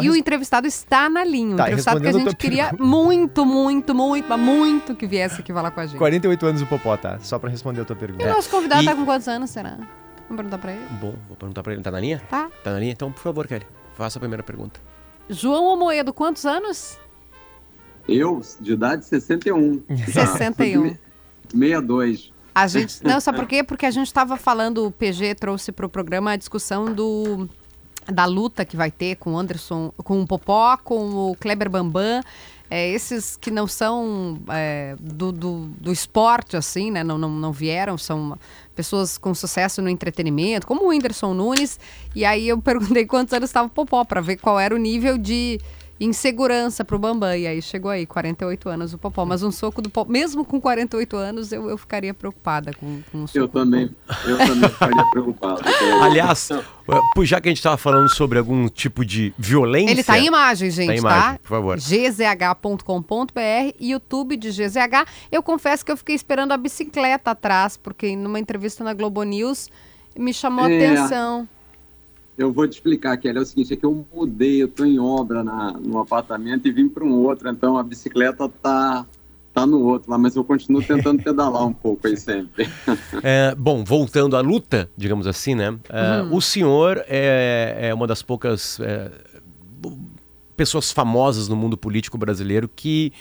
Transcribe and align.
E 0.00 0.08
o 0.08 0.16
entrevistado 0.16 0.66
está 0.66 1.06
na 1.10 1.22
linha. 1.22 1.52
O 1.52 1.56
Tá, 1.58 1.64
entrevistado 1.64 2.00
que 2.00 2.08
a 2.08 2.12
gente 2.12 2.34
queria 2.36 2.72
muito, 2.80 3.44
muito, 3.44 3.94
muito, 3.94 4.26
mas 4.26 4.40
muito 4.40 4.94
que 4.94 5.06
viesse 5.06 5.38
aqui 5.42 5.52
falar 5.52 5.70
com 5.70 5.80
a 5.80 5.86
gente. 5.86 5.98
48 5.98 6.46
anos 6.46 6.62
o 6.62 6.66
Popó, 6.66 6.96
tá? 6.96 7.18
Só 7.20 7.38
pra 7.38 7.50
responder 7.50 7.82
a 7.82 7.84
tua 7.84 7.94
pergunta. 7.94 8.24
E 8.24 8.26
o 8.26 8.32
nosso 8.34 8.48
convidado 8.48 8.82
E- 8.82 8.86
tá 8.86 8.94
com 8.94 9.04
quantos 9.04 9.28
anos, 9.28 9.50
será? 9.50 9.72
Vamos 9.76 10.36
perguntar 10.36 10.56
pra 10.56 10.72
ele? 10.72 10.80
Bom, 10.98 11.14
vou 11.28 11.36
perguntar 11.36 11.62
pra 11.62 11.74
ele. 11.74 11.82
Tá 11.82 11.90
na 11.90 12.00
linha? 12.00 12.22
Tá. 12.30 12.48
Tá 12.64 12.72
na 12.72 12.78
linha? 12.80 12.92
Então, 12.92 13.12
por 13.12 13.20
favor, 13.20 13.46
Kelly, 13.46 13.66
faça 13.94 14.18
a 14.18 14.20
primeira 14.20 14.42
pergunta. 14.42 14.80
João 15.28 15.66
Omoedo, 15.66 16.10
quantos 16.14 16.46
anos? 16.46 16.98
Eu, 18.08 18.40
de 18.62 18.72
idade 18.72 19.04
61. 19.04 19.78
Tá, 19.80 19.94
61. 20.24 20.80
sou 20.84 20.90
de 20.90 20.98
62. 21.50 22.32
A 22.54 22.66
gente. 22.66 23.04
Não, 23.04 23.20
sabe 23.20 23.36
por 23.38 23.46
quê? 23.46 23.62
Porque 23.62 23.84
a 23.84 23.90
gente 23.90 24.06
estava 24.06 24.38
falando, 24.38 24.86
o 24.86 24.90
PG 24.90 25.34
trouxe 25.34 25.70
para 25.70 25.84
o 25.84 25.88
programa 25.90 26.30
a 26.30 26.36
discussão 26.36 26.86
do. 26.86 27.46
Da 28.06 28.24
luta 28.24 28.64
que 28.64 28.76
vai 28.76 28.90
ter 28.90 29.16
com 29.16 29.34
o 29.34 29.38
Anderson, 29.38 29.92
com 29.98 30.20
o 30.20 30.26
Popó, 30.26 30.76
com 30.76 31.30
o 31.30 31.36
Kleber 31.36 31.70
Bambam, 31.70 32.20
é, 32.74 32.88
esses 32.88 33.36
que 33.36 33.50
não 33.50 33.66
são 33.66 34.40
é, 34.48 34.96
do, 34.98 35.30
do, 35.30 35.66
do 35.78 35.92
esporte, 35.92 36.56
assim, 36.56 36.90
né? 36.90 37.04
Não, 37.04 37.18
não, 37.18 37.28
não 37.28 37.52
vieram, 37.52 37.98
são 37.98 38.38
pessoas 38.74 39.18
com 39.18 39.34
sucesso 39.34 39.82
no 39.82 39.90
entretenimento, 39.90 40.66
como 40.66 40.84
o 40.84 40.88
Whindersson 40.88 41.34
Nunes. 41.34 41.78
E 42.16 42.24
aí 42.24 42.48
eu 42.48 42.56
perguntei 42.62 43.04
quantos 43.04 43.34
anos 43.34 43.50
estava 43.50 43.66
o 43.66 43.70
Popó, 43.70 44.04
para 44.04 44.22
ver 44.22 44.38
qual 44.38 44.58
era 44.58 44.74
o 44.74 44.78
nível 44.78 45.18
de 45.18 45.60
insegurança 46.00 46.84
pro 46.84 46.98
Bambam. 46.98 47.36
E 47.36 47.46
aí 47.46 47.62
chegou 47.62 47.90
aí, 47.90 48.04
48 48.06 48.68
anos 48.68 48.92
o 48.92 48.98
Popó. 48.98 49.24
Mas 49.24 49.42
um 49.42 49.50
soco 49.52 49.80
do 49.80 49.88
Popó, 49.90 50.10
mesmo 50.10 50.44
com 50.44 50.60
48 50.60 51.16
anos, 51.16 51.52
eu, 51.52 51.68
eu 51.70 51.78
ficaria 51.78 52.12
preocupada 52.12 52.72
com, 52.74 53.00
com 53.10 53.18
um 53.18 53.26
soco. 53.26 53.38
Eu 53.38 53.48
também, 53.48 53.90
eu 54.26 54.36
também 54.38 54.68
ficaria 54.68 55.04
preocupado. 55.10 55.62
Aliás, 56.02 56.48
já 57.22 57.40
que 57.40 57.48
a 57.48 57.52
gente 57.52 57.62
tava 57.62 57.76
falando 57.76 58.08
sobre 58.14 58.38
algum 58.38 58.68
tipo 58.68 59.04
de 59.04 59.32
violência. 59.38 59.92
Ele 59.92 60.02
tá 60.04 60.18
em 60.18 60.26
imagem, 60.26 60.70
gente, 60.70 60.86
Tá 60.88 60.94
em 60.94 60.98
imagem, 60.98 61.32
tá? 61.32 61.38
por 61.42 61.48
favor. 61.48 61.78
gzh.com.br, 61.78 63.74
YouTube 63.80 64.36
de 64.36 64.50
GZH. 64.50 65.06
Eu 65.30 65.42
confesso 65.42 65.84
que 65.84 65.92
eu 65.92 65.96
fiquei 65.96 66.14
esperando 66.14 66.52
a 66.52 66.56
bicicleta 66.56 67.30
atrás, 67.30 67.76
porque 67.76 68.14
numa 68.16 68.38
entrevista 68.38 68.82
na 68.84 68.92
Globo 68.94 69.22
News 69.22 69.68
me 70.16 70.32
chamou 70.34 70.64
a 70.64 70.70
É. 70.70 70.76
atenção. 70.86 71.48
Eu 72.42 72.52
vou 72.52 72.66
te 72.66 72.72
explicar, 72.72 73.16
Kelly. 73.16 73.38
É 73.38 73.40
o 73.40 73.46
seguinte, 73.46 73.72
é 73.72 73.76
que 73.76 73.84
eu 73.86 74.04
mudei, 74.12 74.62
eu 74.62 74.68
tô 74.68 74.84
em 74.84 74.98
obra 74.98 75.44
na, 75.44 75.72
no 75.72 75.98
apartamento 76.00 76.66
e 76.66 76.72
vim 76.72 76.88
para 76.88 77.04
um 77.04 77.12
outro, 77.12 77.48
então 77.48 77.76
a 77.78 77.82
bicicleta 77.82 78.48
tá, 78.48 79.06
tá 79.54 79.64
no 79.64 79.80
outro 79.82 80.10
lá, 80.10 80.18
mas 80.18 80.34
eu 80.34 80.42
continuo 80.42 80.82
tentando 80.82 81.22
pedalar 81.24 81.64
um 81.66 81.72
pouco 81.72 82.06
aí 82.06 82.16
sempre. 82.16 82.68
É, 83.22 83.54
bom, 83.54 83.84
voltando 83.84 84.36
à 84.36 84.40
luta, 84.40 84.90
digamos 84.96 85.26
assim, 85.28 85.54
né? 85.54 85.78
É, 85.88 86.22
Uhum. 86.22 86.34
O 86.36 86.40
senhor 86.40 87.04
é, 87.06 87.76
é 87.80 87.94
uma 87.94 88.06
das 88.06 88.22
poucas 88.22 88.80
é, 88.80 89.10
pessoas 90.56 90.90
famosas 90.90 91.48
no 91.48 91.54
mundo 91.56 91.76
político 91.76 92.18
brasileiro 92.18 92.68
que 92.74 93.12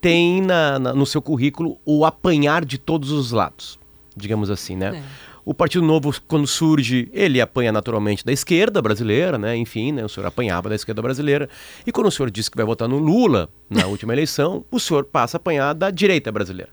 tem 0.00 0.40
na- 0.40 0.78
na- 0.78 0.94
no 0.94 1.04
seu 1.04 1.20
currículo 1.20 1.78
o 1.84 2.04
apanhar 2.06 2.64
de 2.64 2.78
todos 2.78 3.10
os 3.12 3.32
lados, 3.32 3.78
digamos 4.16 4.50
assim, 4.50 4.74
né? 4.76 5.02
É. 5.46 5.50
O 5.50 5.54
Partido 5.54 5.84
Novo, 5.84 6.14
quando 6.28 6.46
surge, 6.46 7.08
ele 7.12 7.40
apanha 7.40 7.72
naturalmente 7.72 8.24
da 8.24 8.32
esquerda 8.32 8.80
brasileira, 8.82 9.38
né? 9.38 9.56
Enfim, 9.56 9.92
né? 9.92 10.04
o 10.04 10.08
senhor 10.08 10.26
apanhava 10.26 10.68
da 10.68 10.74
esquerda 10.74 11.00
brasileira. 11.02 11.48
E 11.86 11.90
quando 11.92 12.06
o 12.06 12.10
senhor 12.10 12.30
disse 12.30 12.50
que 12.50 12.56
vai 12.56 12.66
votar 12.66 12.88
no 12.88 12.98
Lula 12.98 13.48
na 13.68 13.86
última 13.86 14.12
eleição, 14.12 14.64
o 14.70 14.78
senhor 14.78 15.04
passa 15.04 15.36
a 15.36 15.38
apanhar 15.38 15.72
da 15.74 15.90
direita 15.90 16.30
brasileira. 16.30 16.70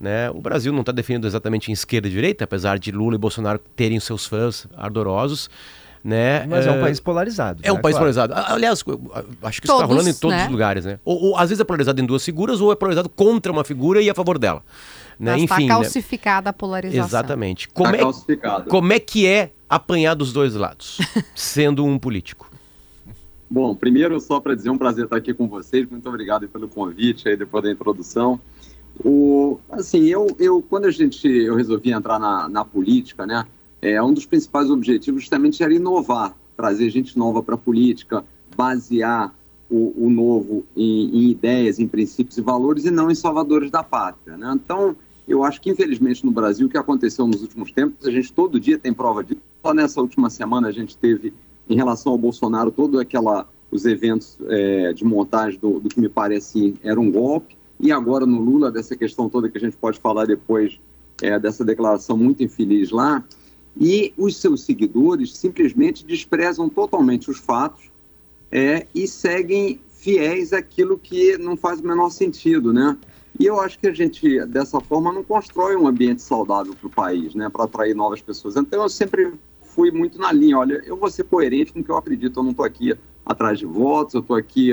Né? 0.00 0.28
O 0.30 0.40
Brasil 0.40 0.72
não 0.72 0.80
está 0.80 0.90
definido 0.92 1.26
exatamente 1.26 1.70
em 1.70 1.72
esquerda 1.74 2.08
e 2.08 2.10
direita, 2.10 2.44
apesar 2.44 2.78
de 2.78 2.90
Lula 2.90 3.14
e 3.14 3.18
Bolsonaro 3.18 3.58
terem 3.76 3.98
seus 4.00 4.26
fãs 4.26 4.66
ardorosos. 4.76 5.48
Né? 6.04 6.44
Mas 6.48 6.66
é 6.66 6.70
um 6.72 6.78
Eh, 6.78 6.80
país 6.80 6.98
polarizado. 6.98 7.60
é 7.62 7.70
um 7.70 7.76
né? 7.76 7.80
país 7.80 7.96
Claro. 7.96 8.12
polarizado. 8.12 8.52
Aliás, 8.52 8.80
acho 8.80 9.60
que 9.60 9.66
isso 9.68 9.72
está 9.76 9.84
rolando 9.84 10.08
em 10.08 10.14
todos 10.14 10.36
né? 10.36 10.44
os 10.46 10.50
lugares, 10.50 10.84
né? 10.84 10.98
Ou, 11.04 11.26
ou, 11.26 11.36
às 11.36 11.48
vezes 11.50 11.60
é 11.60 11.64
polarizado 11.64 12.00
em 12.00 12.04
duas 12.04 12.24
figuras, 12.24 12.60
ou 12.60 12.72
é 12.72 12.74
polarizado 12.74 13.08
contra 13.08 13.52
uma 13.52 13.62
figura 13.62 14.02
e 14.02 14.10
a 14.10 14.14
favor 14.14 14.36
dela. 14.36 14.64
Né? 15.18 15.32
Mas 15.32 15.42
Enfim, 15.42 15.48
tá 15.48 15.58
né? 15.60 15.68
calcificada 15.68 16.50
a 16.50 16.52
polarização. 16.52 17.04
Exatamente. 17.04 17.68
Como 17.68 17.90
tá 17.90 17.98
é, 17.98 18.68
como 18.68 18.92
é 18.92 19.00
que 19.00 19.26
é 19.26 19.52
apanhar 19.68 20.14
dos 20.14 20.32
dois 20.32 20.54
lados, 20.54 20.98
sendo 21.34 21.84
um 21.84 21.98
político? 21.98 22.50
Bom, 23.50 23.74
primeiro, 23.74 24.18
só 24.18 24.40
para 24.40 24.54
dizer, 24.54 24.70
é 24.70 24.72
um 24.72 24.78
prazer 24.78 25.04
estar 25.04 25.16
aqui 25.16 25.34
com 25.34 25.46
vocês. 25.46 25.88
Muito 25.88 26.08
obrigado 26.08 26.48
pelo 26.48 26.68
convite 26.68 27.28
aí 27.28 27.36
depois 27.36 27.62
da 27.62 27.70
introdução. 27.70 28.40
O, 29.04 29.58
assim, 29.70 30.04
eu, 30.06 30.26
eu 30.38 30.62
quando 30.62 30.86
a 30.86 30.90
gente 30.90 31.26
eu 31.26 31.54
resolvi 31.54 31.92
entrar 31.92 32.18
na, 32.18 32.48
na 32.48 32.64
política, 32.64 33.26
né, 33.26 33.44
é 33.80 34.02
um 34.02 34.12
dos 34.12 34.26
principais 34.26 34.70
objetivos 34.70 35.22
justamente 35.22 35.62
era 35.62 35.74
inovar, 35.74 36.34
trazer 36.56 36.88
gente 36.90 37.18
nova 37.18 37.42
para 37.42 37.54
a 37.54 37.58
política, 37.58 38.24
basear 38.56 39.34
o, 39.72 40.06
o 40.06 40.10
novo 40.10 40.64
em, 40.76 41.08
em 41.16 41.30
ideias, 41.30 41.78
em 41.78 41.88
princípios 41.88 42.36
e 42.36 42.42
valores 42.42 42.84
e 42.84 42.90
não 42.90 43.10
em 43.10 43.14
salvadores 43.14 43.70
da 43.70 43.82
pátria, 43.82 44.36
né? 44.36 44.52
Então, 44.54 44.94
eu 45.26 45.42
acho 45.42 45.60
que 45.60 45.70
infelizmente 45.70 46.24
no 46.24 46.30
Brasil 46.30 46.66
o 46.66 46.70
que 46.70 46.76
aconteceu 46.76 47.26
nos 47.26 47.40
últimos 47.40 47.72
tempos, 47.72 48.06
a 48.06 48.10
gente 48.10 48.32
todo 48.32 48.60
dia 48.60 48.78
tem 48.78 48.92
prova 48.92 49.24
disso. 49.24 49.40
Só 49.64 49.72
nessa 49.72 50.00
última 50.00 50.28
semana 50.28 50.68
a 50.68 50.72
gente 50.72 50.96
teve 50.96 51.32
em 51.68 51.74
relação 51.74 52.12
ao 52.12 52.18
Bolsonaro, 52.18 52.70
todo 52.70 53.00
aquela 53.00 53.48
os 53.70 53.86
eventos 53.86 54.36
é, 54.48 54.92
de 54.92 55.02
montagem 55.02 55.58
do, 55.58 55.80
do 55.80 55.88
que 55.88 55.98
me 55.98 56.08
parece 56.08 56.74
era 56.82 57.00
um 57.00 57.10
golpe, 57.10 57.56
e 57.80 57.90
agora 57.90 58.26
no 58.26 58.38
Lula, 58.38 58.70
dessa 58.70 58.94
questão 58.94 59.30
toda 59.30 59.48
que 59.48 59.56
a 59.56 59.60
gente 59.60 59.78
pode 59.78 59.98
falar 59.98 60.26
depois 60.26 60.78
é, 61.22 61.38
dessa 61.38 61.64
declaração 61.64 62.18
muito 62.18 62.42
infeliz 62.42 62.90
lá, 62.90 63.24
e 63.80 64.12
os 64.18 64.36
seus 64.36 64.62
seguidores 64.64 65.34
simplesmente 65.34 66.04
desprezam 66.04 66.68
totalmente 66.68 67.30
os 67.30 67.38
fatos 67.38 67.90
é, 68.52 68.86
e 68.94 69.08
seguem 69.08 69.80
fiéis 69.88 70.52
àquilo 70.52 70.98
que 70.98 71.38
não 71.38 71.56
faz 71.56 71.80
o 71.80 71.86
menor 71.86 72.10
sentido, 72.10 72.72
né? 72.72 72.96
E 73.40 73.46
eu 73.46 73.58
acho 73.58 73.78
que 73.78 73.86
a 73.86 73.94
gente, 73.94 74.44
dessa 74.46 74.78
forma, 74.78 75.10
não 75.10 75.24
constrói 75.24 75.74
um 75.74 75.86
ambiente 75.86 76.20
saudável 76.20 76.74
para 76.74 76.86
o 76.86 76.90
país, 76.90 77.34
né? 77.34 77.48
Para 77.48 77.64
atrair 77.64 77.94
novas 77.94 78.20
pessoas. 78.20 78.56
Então, 78.56 78.82
eu 78.82 78.88
sempre 78.90 79.32
fui 79.62 79.90
muito 79.90 80.18
na 80.18 80.30
linha, 80.30 80.58
olha, 80.58 80.82
eu 80.84 80.96
vou 80.96 81.10
ser 81.10 81.24
coerente 81.24 81.72
com 81.72 81.80
o 81.80 81.84
que 81.84 81.90
eu 81.90 81.96
acredito, 81.96 82.38
eu 82.38 82.42
não 82.42 82.50
estou 82.50 82.66
aqui 82.66 82.94
atrás 83.24 83.58
de 83.58 83.64
votos, 83.64 84.12
eu 84.12 84.20
estou 84.20 84.36
aqui 84.36 84.72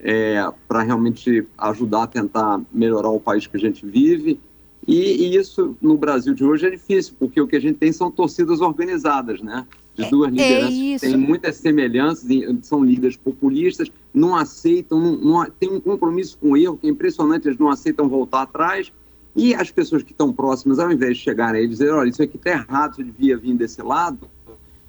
é, 0.00 0.44
para 0.66 0.82
realmente 0.82 1.46
ajudar 1.56 2.04
a 2.04 2.06
tentar 2.08 2.60
melhorar 2.72 3.10
o 3.10 3.20
país 3.20 3.46
que 3.46 3.56
a 3.56 3.60
gente 3.60 3.86
vive. 3.86 4.40
E, 4.88 5.26
e 5.26 5.36
isso 5.36 5.76
no 5.80 5.96
Brasil 5.96 6.34
de 6.34 6.42
hoje 6.44 6.66
é 6.66 6.70
difícil, 6.70 7.14
porque 7.16 7.40
o 7.40 7.46
que 7.46 7.54
a 7.54 7.60
gente 7.60 7.76
tem 7.76 7.92
são 7.92 8.10
torcidas 8.10 8.60
organizadas, 8.60 9.40
né? 9.40 9.66
De 9.94 10.08
duas 10.08 10.28
É 10.28 10.30
lideranças 10.30 10.74
que 10.74 10.94
isso. 10.94 11.04
têm 11.04 11.16
muitas 11.16 11.56
semelhanças, 11.56 12.28
são 12.62 12.84
líderes 12.84 13.16
populistas, 13.16 13.90
não 14.14 14.36
aceitam, 14.36 14.98
não, 15.00 15.16
não 15.16 15.50
tem 15.50 15.70
um 15.70 15.80
compromisso 15.80 16.38
com 16.38 16.52
o 16.52 16.56
erro, 16.56 16.78
que 16.78 16.86
é 16.86 16.90
impressionante, 16.90 17.48
eles 17.48 17.58
não 17.58 17.68
aceitam 17.68 18.08
voltar 18.08 18.42
atrás. 18.42 18.92
E 19.34 19.54
as 19.54 19.70
pessoas 19.70 20.02
que 20.02 20.12
estão 20.12 20.32
próximas, 20.32 20.78
ao 20.78 20.90
invés 20.90 21.16
de 21.16 21.22
chegarem 21.22 21.60
aí 21.60 21.66
e 21.66 21.68
dizer, 21.68 21.90
olha, 21.92 22.08
isso 22.08 22.22
aqui 22.22 22.36
está 22.36 22.50
errado, 22.50 22.92
isso 22.92 23.04
devia 23.04 23.36
vir 23.36 23.54
desse 23.54 23.80
lado, 23.82 24.28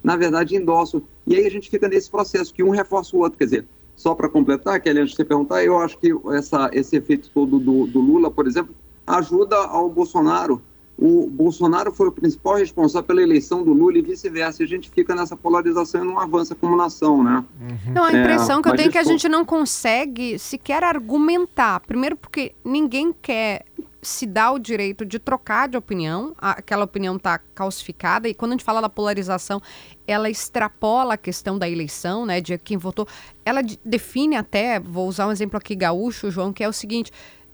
na 0.02 0.16
verdade 0.16 0.56
endossam. 0.56 1.02
E 1.26 1.36
aí 1.36 1.46
a 1.46 1.50
gente 1.50 1.70
fica 1.70 1.88
nesse 1.88 2.10
processo, 2.10 2.52
que 2.52 2.62
um 2.62 2.70
reforça 2.70 3.16
o 3.16 3.20
outro. 3.20 3.38
Quer 3.38 3.44
dizer, 3.44 3.64
só 3.94 4.14
para 4.14 4.28
completar, 4.28 4.80
Kelly, 4.80 5.00
antes 5.00 5.10
de 5.12 5.16
você 5.16 5.24
perguntar, 5.24 5.64
eu 5.64 5.78
acho 5.78 5.96
que 5.98 6.12
essa, 6.32 6.70
esse 6.72 6.96
efeito 6.96 7.30
todo 7.32 7.58
do, 7.58 7.86
do 7.86 8.00
Lula, 8.00 8.30
por 8.30 8.46
exemplo, 8.46 8.74
ajuda 9.06 9.56
ao 9.56 9.88
Bolsonaro. 9.88 10.60
O 10.98 11.26
Bolsonaro 11.28 11.90
foi 11.92 12.08
o 12.08 12.12
principal 12.12 12.56
responsável 12.56 13.06
pela 13.06 13.22
eleição 13.22 13.64
do 13.64 13.72
Lula 13.72 13.98
e 13.98 14.02
vice-versa. 14.02 14.62
A 14.62 14.66
gente 14.66 14.90
fica 14.90 15.14
nessa 15.14 15.36
polarização 15.36 16.04
e 16.04 16.06
não 16.06 16.18
avança 16.18 16.54
como 16.54 16.76
nação, 16.76 17.24
né? 17.24 17.44
Não, 17.92 18.04
a 18.04 18.12
É, 18.12 18.20
impressão 18.20 18.62
que 18.62 18.68
eu 18.68 18.76
tenho 18.76 18.88
é 18.88 18.92
que 18.92 18.98
a 18.98 19.02
gente 19.04 19.28
não 19.28 19.44
consegue 19.44 20.38
sequer 20.38 20.84
argumentar. 20.84 21.80
Primeiro, 21.80 22.14
porque 22.16 22.54
ninguém 22.64 23.12
quer 23.20 23.64
se 24.04 24.26
dar 24.26 24.50
o 24.52 24.58
direito 24.58 25.04
de 25.04 25.18
trocar 25.18 25.68
de 25.68 25.76
opinião, 25.76 26.34
aquela 26.38 26.84
opinião 26.84 27.14
está 27.16 27.38
calcificada, 27.38 28.28
e 28.28 28.34
quando 28.34 28.50
a 28.50 28.54
gente 28.54 28.64
fala 28.64 28.80
da 28.80 28.88
polarização, 28.88 29.60
ela 30.08 30.28
extrapola 30.28 31.14
a 31.14 31.16
questão 31.16 31.56
da 31.56 31.70
eleição, 31.70 32.26
né, 32.26 32.40
de 32.40 32.58
quem 32.58 32.76
votou. 32.76 33.06
Ela 33.44 33.62
de- 33.62 33.78
define 33.84 34.34
até, 34.34 34.80
vou 34.80 35.06
usar 35.08 35.28
um 35.28 35.30
exemplo 35.32 35.56
aqui 35.56 35.76
gaúcho, 35.76 36.32
João, 36.32 36.52
que 36.52 36.64
é 36.64 36.68
o 36.68 36.72
seguinte. 36.72 37.12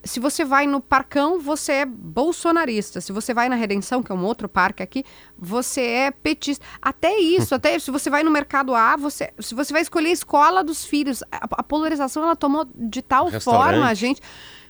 Se 0.08 0.18
você 0.18 0.44
vai 0.44 0.66
no 0.66 0.80
Parcão, 0.80 1.38
você 1.38 1.72
é 1.72 1.86
bolsonarista. 1.86 3.00
Se 3.00 3.12
você 3.12 3.34
vai 3.34 3.48
na 3.48 3.56
Redenção, 3.56 4.02
que 4.02 4.10
é 4.10 4.14
um 4.14 4.24
outro 4.24 4.48
parque 4.48 4.82
aqui, 4.82 5.04
você 5.38 5.82
é 5.82 6.10
petista. 6.10 6.64
Até 6.80 7.18
isso, 7.18 7.54
até 7.54 7.78
se 7.78 7.90
você 7.90 8.08
vai 8.08 8.22
no 8.22 8.30
Mercado 8.30 8.74
A, 8.74 8.96
você, 8.96 9.30
se 9.38 9.54
você 9.54 9.72
vai 9.72 9.82
escolher 9.82 10.08
a 10.08 10.12
escola 10.12 10.64
dos 10.64 10.84
filhos, 10.84 11.22
a, 11.30 11.46
a 11.50 11.62
polarização 11.62 12.22
ela 12.22 12.34
tomou 12.34 12.66
de 12.74 13.02
tal 13.02 13.30
forma 13.40 13.86
a 13.86 13.94
gente 13.94 14.22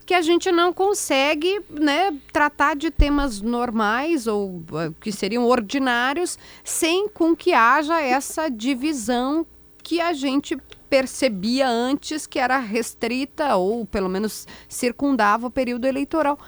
que 0.04 0.14
a 0.14 0.22
gente 0.22 0.50
não 0.50 0.72
consegue, 0.72 1.60
né, 1.68 2.16
tratar 2.32 2.74
de 2.74 2.90
temas 2.90 3.42
normais 3.42 4.26
ou 4.26 4.64
eh, 4.72 4.90
que 4.98 5.12
seriam 5.12 5.44
ordinários 5.44 6.38
sem 6.64 7.10
com 7.10 7.36
que 7.36 7.52
haja 7.52 8.00
essa 8.00 8.48
divisão 8.48 9.46
que 9.82 10.00
a 10.00 10.14
gente 10.14 10.56
percebia 10.88 11.68
antes 11.68 12.26
que 12.26 12.38
era 12.38 12.58
restrita 12.58 13.56
ou 13.56 13.84
pelo 13.84 14.08
menos 14.08 14.46
circundava 14.68 15.46
o 15.46 15.50
período 15.50 15.86
eleitoral. 15.86 16.38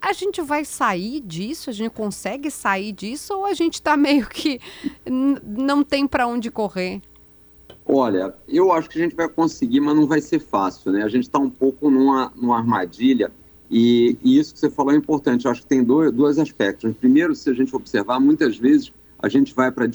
A 0.00 0.12
gente 0.12 0.42
vai 0.42 0.64
sair 0.64 1.20
disso? 1.20 1.70
A 1.70 1.72
gente 1.72 1.90
consegue 1.90 2.50
sair 2.50 2.92
disso 2.92 3.34
ou 3.34 3.46
a 3.46 3.54
gente 3.54 3.74
está 3.74 3.96
meio 3.96 4.26
que 4.28 4.60
não 5.08 5.82
tem 5.82 6.06
para 6.06 6.26
onde 6.26 6.50
correr? 6.50 7.00
Olha, 7.88 8.34
eu 8.48 8.72
acho 8.72 8.90
que 8.90 8.98
a 8.98 9.02
gente 9.02 9.14
vai 9.14 9.28
conseguir, 9.28 9.80
mas 9.80 9.94
não 9.94 10.06
vai 10.06 10.20
ser 10.20 10.40
fácil, 10.40 10.90
né? 10.90 11.04
A 11.04 11.08
gente 11.08 11.24
está 11.24 11.38
um 11.38 11.48
pouco 11.48 11.88
numa, 11.88 12.32
numa 12.34 12.58
armadilha 12.58 13.30
e, 13.70 14.16
e, 14.22 14.38
isso 14.38 14.54
que 14.54 14.60
você 14.60 14.70
falou 14.70 14.92
é 14.92 14.96
importante. 14.96 15.44
Eu 15.44 15.50
acho 15.50 15.62
que 15.62 15.66
tem 15.66 15.82
dois, 15.82 16.12
dois 16.12 16.38
aspectos. 16.38 16.94
Primeiro, 16.96 17.34
se 17.34 17.50
a 17.50 17.52
gente 17.52 17.74
observar, 17.74 18.20
muitas 18.20 18.56
vezes 18.56 18.92
a 19.18 19.28
gente 19.28 19.54
vai 19.54 19.70
para 19.70 19.84
a 19.84 19.88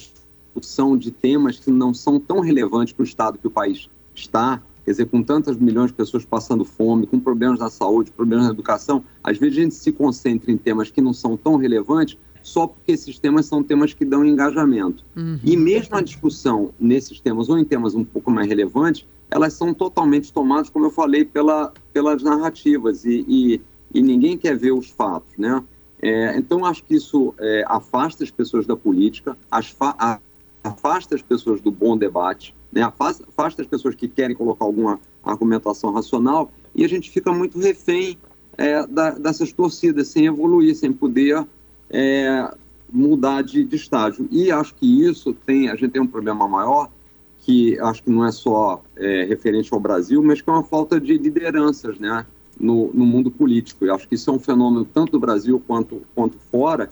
discussão 0.53 0.97
de 0.97 1.11
temas 1.11 1.59
que 1.59 1.71
não 1.71 1.93
são 1.93 2.19
tão 2.19 2.39
relevantes 2.39 2.93
para 2.93 3.03
o 3.03 3.05
estado 3.05 3.37
que 3.37 3.47
o 3.47 3.51
país 3.51 3.89
está, 4.13 4.61
quer 4.83 4.91
dizer, 4.91 5.05
com 5.07 5.23
tantas 5.23 5.57
milhões 5.57 5.91
de 5.91 5.93
pessoas 5.93 6.25
passando 6.25 6.65
fome, 6.65 7.07
com 7.07 7.19
problemas 7.19 7.59
na 7.59 7.69
saúde, 7.69 8.11
problemas 8.11 8.45
na 8.45 8.51
educação, 8.51 9.03
às 9.23 9.37
vezes 9.37 9.57
a 9.57 9.61
gente 9.61 9.75
se 9.75 9.91
concentra 9.91 10.51
em 10.51 10.57
temas 10.57 10.91
que 10.91 11.01
não 11.01 11.13
são 11.13 11.37
tão 11.37 11.55
relevantes 11.55 12.17
só 12.41 12.65
porque 12.65 12.93
esses 12.93 13.19
temas 13.19 13.45
são 13.45 13.63
temas 13.63 13.93
que 13.93 14.03
dão 14.03 14.25
engajamento. 14.25 15.05
Uhum. 15.15 15.39
E 15.43 15.55
mesmo 15.55 15.95
a 15.95 16.01
discussão 16.01 16.73
nesses 16.79 17.19
temas 17.19 17.49
ou 17.49 17.57
em 17.57 17.63
temas 17.63 17.93
um 17.93 18.03
pouco 18.03 18.31
mais 18.31 18.47
relevantes, 18.47 19.05
elas 19.29 19.53
são 19.53 19.73
totalmente 19.73 20.33
tomadas, 20.33 20.69
como 20.69 20.85
eu 20.85 20.91
falei, 20.91 21.23
pela, 21.23 21.71
pelas 21.93 22.23
narrativas 22.23 23.05
e, 23.05 23.23
e, 23.27 23.61
e 23.93 24.01
ninguém 24.01 24.37
quer 24.37 24.57
ver 24.57 24.71
os 24.71 24.89
fatos, 24.89 25.37
né? 25.37 25.63
É, 26.01 26.35
então, 26.35 26.65
acho 26.65 26.83
que 26.83 26.95
isso 26.95 27.33
é, 27.39 27.63
afasta 27.67 28.23
as 28.23 28.31
pessoas 28.31 28.65
da 28.65 28.75
política, 28.75 29.37
afasta 30.63 31.15
as 31.15 31.21
pessoas 31.21 31.61
do 31.61 31.71
bom 31.71 31.97
debate, 31.97 32.55
né? 32.71 32.83
afasta, 32.83 33.25
afasta 33.27 33.61
as 33.61 33.67
pessoas 33.67 33.95
que 33.95 34.07
querem 34.07 34.35
colocar 34.35 34.65
alguma 34.65 34.99
argumentação 35.23 35.91
racional 35.91 36.51
e 36.73 36.83
a 36.85 36.87
gente 36.87 37.09
fica 37.09 37.31
muito 37.31 37.59
refém 37.59 38.17
é, 38.57 38.85
da, 38.85 39.11
dessas 39.11 39.51
torcidas, 39.51 40.07
sem 40.07 40.25
evoluir, 40.25 40.75
sem 40.75 40.91
poder 40.91 41.45
é, 41.89 42.53
mudar 42.91 43.41
de, 43.41 43.63
de, 43.63 43.75
estágio. 43.75 44.27
E 44.31 44.51
acho 44.51 44.75
que 44.75 45.03
isso 45.03 45.33
tem, 45.33 45.69
a 45.69 45.75
gente 45.75 45.91
tem 45.91 46.01
um 46.01 46.07
problema 46.07 46.47
maior, 46.47 46.89
que 47.39 47.79
acho 47.79 48.03
que 48.03 48.09
não 48.09 48.25
é 48.25 48.31
só 48.31 48.83
é, 48.95 49.25
referente 49.25 49.73
ao 49.73 49.79
Brasil, 49.79 50.21
mas 50.21 50.41
que 50.41 50.49
é 50.49 50.53
uma 50.53 50.63
falta 50.63 50.99
de 50.99 51.17
lideranças 51.17 51.97
né, 51.97 52.25
no, 52.59 52.91
no 52.93 53.05
mundo 53.05 53.31
político. 53.31 53.85
Eu 53.85 53.95
acho 53.95 54.07
que 54.07 54.15
isso 54.15 54.29
é 54.29 54.33
um 54.33 54.39
fenômeno 54.39 54.85
tanto 54.85 55.13
do 55.13 55.19
Brasil 55.19 55.61
quanto, 55.65 56.03
quanto 56.13 56.37
fora. 56.51 56.89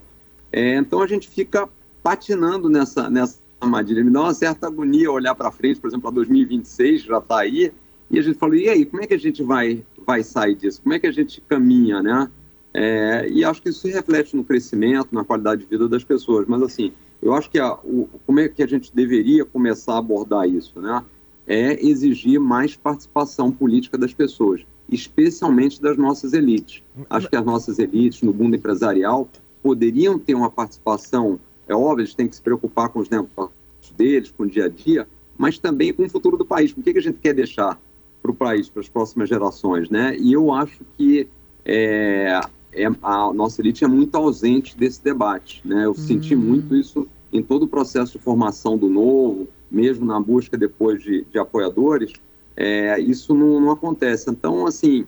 É, 0.51 0.75
então 0.75 1.01
a 1.01 1.07
gente 1.07 1.27
fica 1.27 1.69
patinando 2.01 2.69
nessa, 2.69 3.10
nessa 3.10 3.38
armadilha. 3.60 4.04
Me 4.04 4.12
dá 4.12 4.22
uma 4.22 4.34
certa 4.34 4.68
agonia 4.68 5.12
olhar 5.12 5.36
para 5.36 5.52
frente, 5.52 5.80
por 5.80 5.88
exemplo, 5.88 6.10
a 6.10 6.12
2026 6.12 7.04
já 7.04 7.18
está 7.18 7.40
aí, 7.40 7.72
e 8.10 8.18
a 8.18 8.22
gente 8.22 8.38
fala, 8.38 8.56
e 8.58 8.68
aí, 8.68 8.86
como 8.86 9.04
é 9.04 9.08
que 9.08 9.14
a 9.14 9.20
gente 9.20 9.44
vai, 9.44 9.84
vai 10.06 10.24
sair 10.24 10.56
disso? 10.56 10.82
Como 10.82 10.94
é 10.94 11.00
que 11.00 11.08
a 11.08 11.12
gente 11.12 11.42
caminha, 11.42 12.02
né? 12.02 12.30
É, 12.74 13.28
e 13.30 13.44
acho 13.44 13.62
que 13.62 13.70
isso 13.70 13.82
se 13.82 13.92
reflete 13.92 14.36
no 14.36 14.44
crescimento, 14.44 15.10
na 15.12 15.24
qualidade 15.24 15.62
de 15.62 15.68
vida 15.68 15.88
das 15.88 16.04
pessoas. 16.04 16.46
Mas, 16.48 16.62
assim, 16.62 16.92
eu 17.22 17.34
acho 17.34 17.50
que 17.50 17.60
a, 17.60 17.74
o, 17.74 18.10
como 18.26 18.40
é 18.40 18.48
que 18.48 18.64
a 18.64 18.68
gente 18.68 18.94
deveria 18.94 19.46
começar 19.46 19.94
a 19.94 19.98
abordar 19.98 20.48
isso, 20.48 20.80
né? 20.80 21.04
É 21.46 21.84
exigir 21.86 22.40
mais 22.40 22.76
participação 22.76 23.52
política 23.52 23.98
das 23.98 24.14
pessoas, 24.14 24.62
especialmente 24.88 25.82
das 25.82 25.98
nossas 25.98 26.34
elites. 26.34 26.84
Acho 27.10 27.28
que 27.28 27.36
as 27.36 27.46
nossas 27.46 27.80
elites 27.80 28.22
no 28.22 28.34
mundo 28.34 28.56
empresarial 28.56 29.28
poderiam 29.62 30.18
ter 30.18 30.36
uma 30.36 30.50
participação, 30.50 31.40
é 31.69 31.75
óbvio, 31.75 32.01
eles 32.01 32.13
têm 32.13 32.27
que 32.27 32.36
se 32.36 32.42
preocupar 32.42 32.89
com 32.89 33.00
os 33.00 33.10
negócios 33.10 33.54
deles, 33.95 34.33
com 34.36 34.44
o 34.44 34.48
dia 34.48 34.66
a 34.66 34.69
dia, 34.69 35.07
mas 35.38 35.57
também 35.57 35.94
com 35.94 36.04
o 36.04 36.10
futuro 36.10 36.36
do 36.36 36.45
país. 36.45 36.71
O 36.71 36.81
que, 36.81 36.92
que 36.92 37.00
a 37.00 37.01
gente 37.01 37.19
quer 37.19 37.33
deixar 37.33 37.80
para 38.21 38.31
o 38.31 38.33
país, 38.33 38.68
para 38.68 38.81
as 38.81 38.89
próximas 38.89 39.30
gerações, 39.30 39.89
né? 39.89 40.18
E 40.18 40.33
eu 40.33 40.51
acho 40.51 40.81
que 40.98 41.30
é, 41.63 42.42
é, 42.74 42.86
a 43.01 43.31
nossa 43.31 43.62
elite 43.62 43.86
é 43.86 43.88
muito 43.88 44.16
ausente 44.16 44.75
desse 44.75 45.01
debate. 45.04 45.62
Né? 45.63 45.86
Eu 45.86 45.94
senti 45.94 46.36
hum. 46.36 46.39
muito 46.39 46.75
isso 46.75 47.07
em 47.31 47.42
todo 47.42 47.63
o 47.63 47.68
processo 47.68 48.18
de 48.18 48.24
formação 48.24 48.77
do 48.77 48.89
novo, 48.89 49.48
mesmo 49.69 50.06
na 50.06 50.19
busca 50.19 50.57
depois 50.57 51.01
de, 51.01 51.24
de 51.31 51.38
apoiadores, 51.38 52.13
é, 52.57 53.00
isso 53.00 53.33
não, 53.33 53.62
não, 53.62 53.71
acontece. 53.71 54.30
Então, 54.30 54.66
assim, 54.66 55.06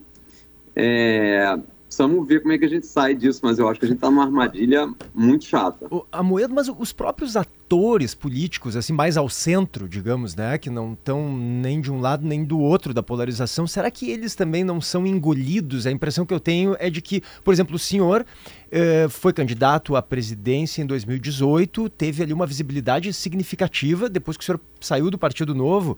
é, 0.75 1.59
precisamos 1.91 2.25
ver 2.25 2.39
como 2.39 2.53
é 2.53 2.57
que 2.57 2.63
a 2.63 2.69
gente 2.69 2.87
sai 2.87 3.13
disso, 3.13 3.41
mas 3.43 3.59
eu 3.59 3.67
acho 3.67 3.77
que 3.77 3.85
a 3.85 3.89
gente 3.89 3.97
está 3.97 4.09
numa 4.09 4.23
armadilha 4.23 4.89
muito 5.13 5.43
chata. 5.43 5.87
A 6.09 6.23
moeda, 6.23 6.53
mas 6.53 6.69
os 6.69 6.93
próprios 6.93 7.35
atores 7.35 8.15
políticos, 8.15 8.77
assim, 8.77 8.93
mais 8.93 9.17
ao 9.17 9.27
centro, 9.27 9.89
digamos, 9.89 10.33
né, 10.33 10.57
que 10.57 10.69
não 10.69 10.93
estão 10.93 11.37
nem 11.37 11.81
de 11.81 11.91
um 11.91 11.99
lado 11.99 12.25
nem 12.25 12.45
do 12.45 12.57
outro 12.59 12.93
da 12.93 13.03
polarização, 13.03 13.67
será 13.67 13.91
que 13.91 14.09
eles 14.09 14.35
também 14.35 14.63
não 14.63 14.79
são 14.79 15.05
engolidos? 15.05 15.85
A 15.85 15.91
impressão 15.91 16.25
que 16.25 16.33
eu 16.33 16.39
tenho 16.39 16.77
é 16.79 16.89
de 16.89 17.01
que, 17.01 17.21
por 17.43 17.53
exemplo, 17.53 17.75
o 17.75 17.79
senhor 17.79 18.25
eh, 18.71 19.07
foi 19.09 19.33
candidato 19.33 19.97
à 19.97 20.01
presidência 20.01 20.81
em 20.81 20.85
2018, 20.85 21.89
teve 21.89 22.23
ali 22.23 22.31
uma 22.31 22.47
visibilidade 22.47 23.11
significativa 23.11 24.07
depois 24.07 24.37
que 24.37 24.43
o 24.43 24.45
senhor 24.45 24.61
saiu 24.79 25.11
do 25.11 25.17
Partido 25.17 25.53
Novo. 25.53 25.97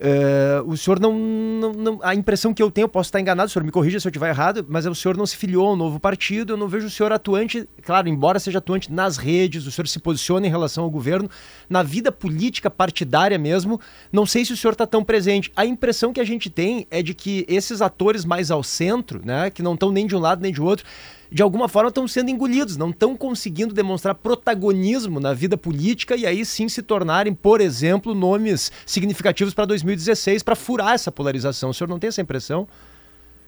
Uh, 0.00 0.66
o 0.66 0.78
senhor 0.78 0.98
não, 0.98 1.12
não, 1.12 1.72
não, 1.74 2.00
A 2.02 2.14
impressão 2.14 2.54
que 2.54 2.62
eu 2.62 2.70
tenho, 2.70 2.88
posso 2.88 3.08
estar 3.08 3.20
enganado, 3.20 3.48
o 3.48 3.52
senhor 3.52 3.64
me 3.64 3.70
corrija 3.70 4.00
se 4.00 4.06
eu 4.06 4.10
estiver 4.10 4.30
errado, 4.30 4.64
mas 4.66 4.86
o 4.86 4.94
senhor 4.94 5.14
não 5.14 5.26
se 5.26 5.36
filiou 5.36 5.68
a 5.68 5.72
um 5.74 5.76
novo 5.76 6.00
partido, 6.00 6.54
eu 6.54 6.56
não 6.56 6.68
vejo 6.68 6.86
o 6.86 6.90
senhor 6.90 7.12
atuante, 7.12 7.68
claro, 7.82 8.08
embora 8.08 8.38
seja 8.38 8.58
atuante 8.58 8.90
nas 8.90 9.18
redes, 9.18 9.66
o 9.66 9.70
senhor 9.70 9.86
se 9.86 9.98
posiciona 9.98 10.46
em 10.46 10.50
relação 10.50 10.84
ao 10.84 10.90
governo, 10.90 11.28
na 11.68 11.82
vida 11.82 12.10
política 12.10 12.70
partidária 12.70 13.38
mesmo, 13.38 13.78
não 14.10 14.24
sei 14.24 14.42
se 14.42 14.54
o 14.54 14.56
senhor 14.56 14.72
está 14.72 14.86
tão 14.86 15.04
presente. 15.04 15.52
A 15.54 15.66
impressão 15.66 16.14
que 16.14 16.20
a 16.20 16.24
gente 16.24 16.48
tem 16.48 16.86
é 16.90 17.02
de 17.02 17.12
que 17.12 17.44
esses 17.46 17.82
atores 17.82 18.24
mais 18.24 18.50
ao 18.50 18.62
centro, 18.62 19.20
né, 19.22 19.50
que 19.50 19.62
não 19.62 19.74
estão 19.74 19.92
nem 19.92 20.06
de 20.06 20.16
um 20.16 20.20
lado 20.20 20.40
nem 20.40 20.50
de 20.50 20.62
outro, 20.62 20.86
de 21.30 21.42
alguma 21.42 21.68
forma 21.68 21.88
estão 21.88 22.08
sendo 22.08 22.30
engolidos, 22.30 22.76
não 22.76 22.90
estão 22.90 23.16
conseguindo 23.16 23.72
demonstrar 23.72 24.14
protagonismo 24.14 25.20
na 25.20 25.32
vida 25.32 25.56
política 25.56 26.16
e 26.16 26.26
aí 26.26 26.44
sim 26.44 26.68
se 26.68 26.82
tornarem, 26.82 27.32
por 27.32 27.60
exemplo, 27.60 28.14
nomes 28.14 28.72
significativos 28.84 29.54
para 29.54 29.66
2016 29.66 30.42
para 30.42 30.56
furar 30.56 30.94
essa 30.94 31.12
polarização. 31.12 31.70
O 31.70 31.74
senhor 31.74 31.88
não 31.88 31.98
tem 31.98 32.08
essa 32.08 32.20
impressão? 32.20 32.66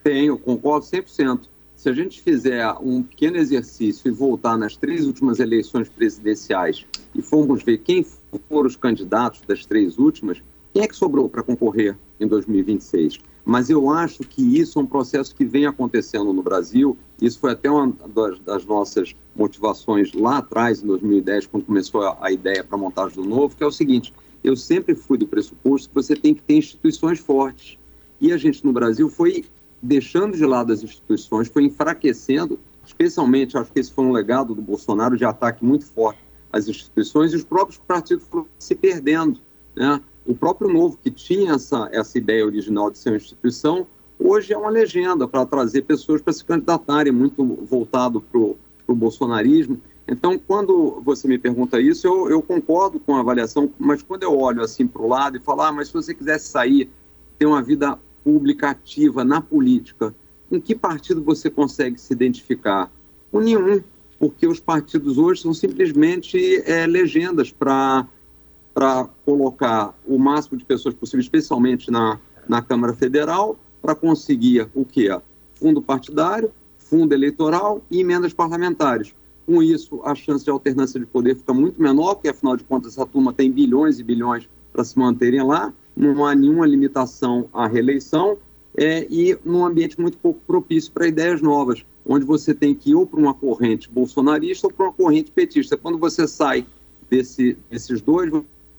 Tenho, 0.05 0.39
concordo 0.39 0.87
100%. 0.87 1.41
Se 1.75 1.89
a 1.89 1.93
gente 1.93 2.21
fizer 2.21 2.65
um 2.81 3.03
pequeno 3.03 3.37
exercício 3.37 4.09
e 4.09 4.13
voltar 4.13 4.57
nas 4.57 4.77
três 4.77 5.05
últimas 5.05 5.41
eleições 5.41 5.89
presidenciais 5.89 6.87
e 7.13 7.21
formos 7.21 7.65
ver 7.65 7.79
quem 7.79 8.07
foram 8.49 8.69
os 8.69 8.77
candidatos 8.77 9.41
das 9.41 9.67
três 9.67 9.99
últimas, 9.99 10.41
quem 10.73 10.83
é 10.83 10.89
que 10.89 10.97
sobrou 10.97 11.29
para 11.29 11.43
concorrer 11.43 11.97
em 12.19 12.27
2026? 12.27 13.21
Mas 13.45 13.69
eu 13.69 13.91
acho 13.91 14.21
que 14.21 14.59
isso 14.59 14.79
é 14.79 14.83
um 14.83 14.87
processo 14.87 15.35
que 15.35 15.45
vem 15.45 15.67
acontecendo 15.67 16.33
no 16.33 16.43
Brasil. 16.43 16.97
Isso 17.21 17.39
foi 17.39 17.53
até 17.53 17.71
uma 17.71 17.93
das, 18.15 18.39
das 18.39 18.65
nossas 18.65 19.15
motivações 19.35 20.13
lá 20.13 20.39
atrás, 20.39 20.83
em 20.83 20.87
2010, 20.87 21.47
quando 21.47 21.65
começou 21.65 22.03
a, 22.03 22.17
a 22.21 22.33
ideia 22.33 22.63
para 22.63 22.77
a 22.77 22.81
montagem 22.81 23.23
do 23.23 23.29
novo, 23.29 23.57
que 23.57 23.65
é 23.65 23.67
o 23.67 23.73
seguinte: 23.73 24.15
eu 24.43 24.57
sempre 24.57 24.95
fui 24.95 25.19
do 25.19 25.27
pressuposto 25.27 25.89
que 25.89 25.95
você 25.95 26.17
tem 26.17 26.35
que 26.35 26.43
ter 26.43 26.55
instituições 26.55 27.19
fortes. 27.19 27.79
E 28.21 28.33
a 28.33 28.37
gente 28.37 28.65
no 28.65 28.73
Brasil 28.73 29.09
foi 29.11 29.45
deixando 29.83 30.37
de 30.37 30.47
lado 30.47 30.73
as 30.73 30.83
instituições, 30.83 31.49
foi 31.49 31.65
enfraquecendo, 31.65 32.59
especialmente, 32.87 33.59
acho 33.59 33.73
que 33.73 33.81
esse 33.81 33.93
foi 33.93 34.05
um 34.05 34.13
legado 34.13 34.55
do 34.55 34.63
Bolsonaro 34.63 35.17
de 35.17 35.25
ataque 35.25 35.65
muito 35.65 35.85
forte 35.85 36.21
às 36.53 36.69
instituições, 36.69 37.33
e 37.33 37.37
os 37.37 37.45
próprios 37.45 37.79
partidos 37.79 38.25
se 38.59 38.75
perdendo. 38.75 39.41
Né? 39.75 40.01
O 40.25 40.35
próprio 40.35 40.73
Novo, 40.73 40.97
que 40.97 41.11
tinha 41.11 41.55
essa, 41.55 41.89
essa 41.93 42.17
ideia 42.17 42.47
original 42.47 42.91
de 42.91 42.99
ser 42.99 43.11
uma 43.11 43.17
instituição, 43.17 43.87
hoje 44.19 44.53
é 44.53 44.59
uma 44.59 44.71
legenda 44.71 45.27
para 45.27 45.45
trazer 45.45 45.83
pessoas 45.83 46.23
para 46.23 46.33
se 46.33 46.45
candidatarem, 46.45 47.13
muito 47.13 47.45
voltado 47.45 48.21
para 48.21 48.39
o 48.39 48.95
bolsonarismo. 48.95 49.81
Então, 50.07 50.39
quando 50.39 51.01
você 51.05 51.27
me 51.27 51.39
pergunta 51.39 51.81
isso, 51.81 52.07
eu, 52.07 52.29
eu, 52.29 52.43
concordo 52.43 53.01
com 53.01 53.17
a 53.17 53.21
avaliação, 53.21 53.71
mas 53.79 54.03
quando 54.03 54.23
eu 54.23 54.37
olho 54.39 54.63
assim 54.63 54.87
para 54.87 55.03
o 55.03 55.09
lado 55.09 55.37
e 55.37 55.41
falo, 55.41 55.63
ah, 55.63 55.73
mas 55.73 55.89
se 55.89 55.95
você 55.95 56.15
quisesse 56.15 56.49
sair, 56.49 56.89
ter 57.39 57.47
uma 57.47 57.63
vida 57.63 57.99
pública 58.23 58.71
ativa 58.71 59.25
na 59.25 59.41
política, 59.41 60.15
em 60.51 60.61
que 60.61 60.75
partido 60.75 61.23
você 61.23 61.49
consegue 61.49 62.01
se 62.01 62.13
identificar? 62.13 62.93
Com 63.31 63.41
nenhum, 63.41 63.81
porque 64.19 64.47
os 64.47 64.61
partidos 64.61 65.19
hoje 65.19 65.43
são 65.43 65.55
simplesmente 65.55 66.63
é, 66.65 66.87
legendas 66.87 67.51
para 67.51 68.07
para 68.75 69.09
colocar 69.25 69.99
o 70.07 70.19
máximo 70.19 70.57
de 70.59 70.65
pessoas 70.65 70.95
possível, 70.95 71.21
especialmente 71.21 71.91
na, 71.91 72.19
na 72.49 72.63
Câmara 72.63 72.93
Federal, 72.95 73.57
para 73.81 73.95
conseguir 73.95 74.69
o 74.75 74.85
quê? 74.85 75.09
Fundo 75.55 75.83
partidário, 75.83 76.51
fundo 76.79 77.13
eleitoral 77.13 77.83
e 77.91 78.01
emendas 78.01 78.33
parlamentares. 78.33 79.15
Com 79.45 79.63
isso, 79.63 80.01
a 80.05 80.15
chance 80.15 80.45
de 80.45 80.51
alternância 80.51 81.01
de 81.01 81.07
poder 81.07 81.37
fica 81.37 81.53
muito 81.53 81.83
menor, 81.83 82.15
porque 82.15 82.29
afinal 82.29 82.57
de 82.57 82.65
contas 82.65 82.93
essa 82.93 83.07
turma 83.07 83.33
tem 83.33 83.51
bilhões 83.51 83.99
e 83.99 84.05
bilhões 84.05 84.49
para 84.73 84.85
se 84.85 84.99
manterem 84.99 85.43
lá, 85.43 85.73
não 85.95 86.25
há 86.25 86.35
nenhuma 86.35 86.67
limitação 86.67 87.49
à 87.53 87.67
reeleição 87.67 88.39
é, 88.77 89.07
e 89.11 89.37
num 89.45 89.65
ambiente 89.65 90.01
muito 90.01 90.17
pouco 90.17 90.41
propício 90.47 90.91
para 90.93 91.07
ideias 91.07 91.43
novas, 91.43 91.85
onde 92.07 92.25
você 92.25 92.55
tem 92.55 92.75
que 92.75 92.91
ir 92.91 92.95
ou 92.95 93.07
para 93.07 93.21
uma 93.21 93.35
corrente 93.35 93.91
bolsonarista 93.91 94.67
ou 94.67 94.73
para 94.73 94.87
uma 94.87 94.93
corrente 94.93 95.31
petista. 95.31 95.77
Quando 95.77 95.99
você 95.99 96.27
sai 96.27 96.67
desse, 97.11 97.57
desses 97.71 98.01
dois, 98.01 98.33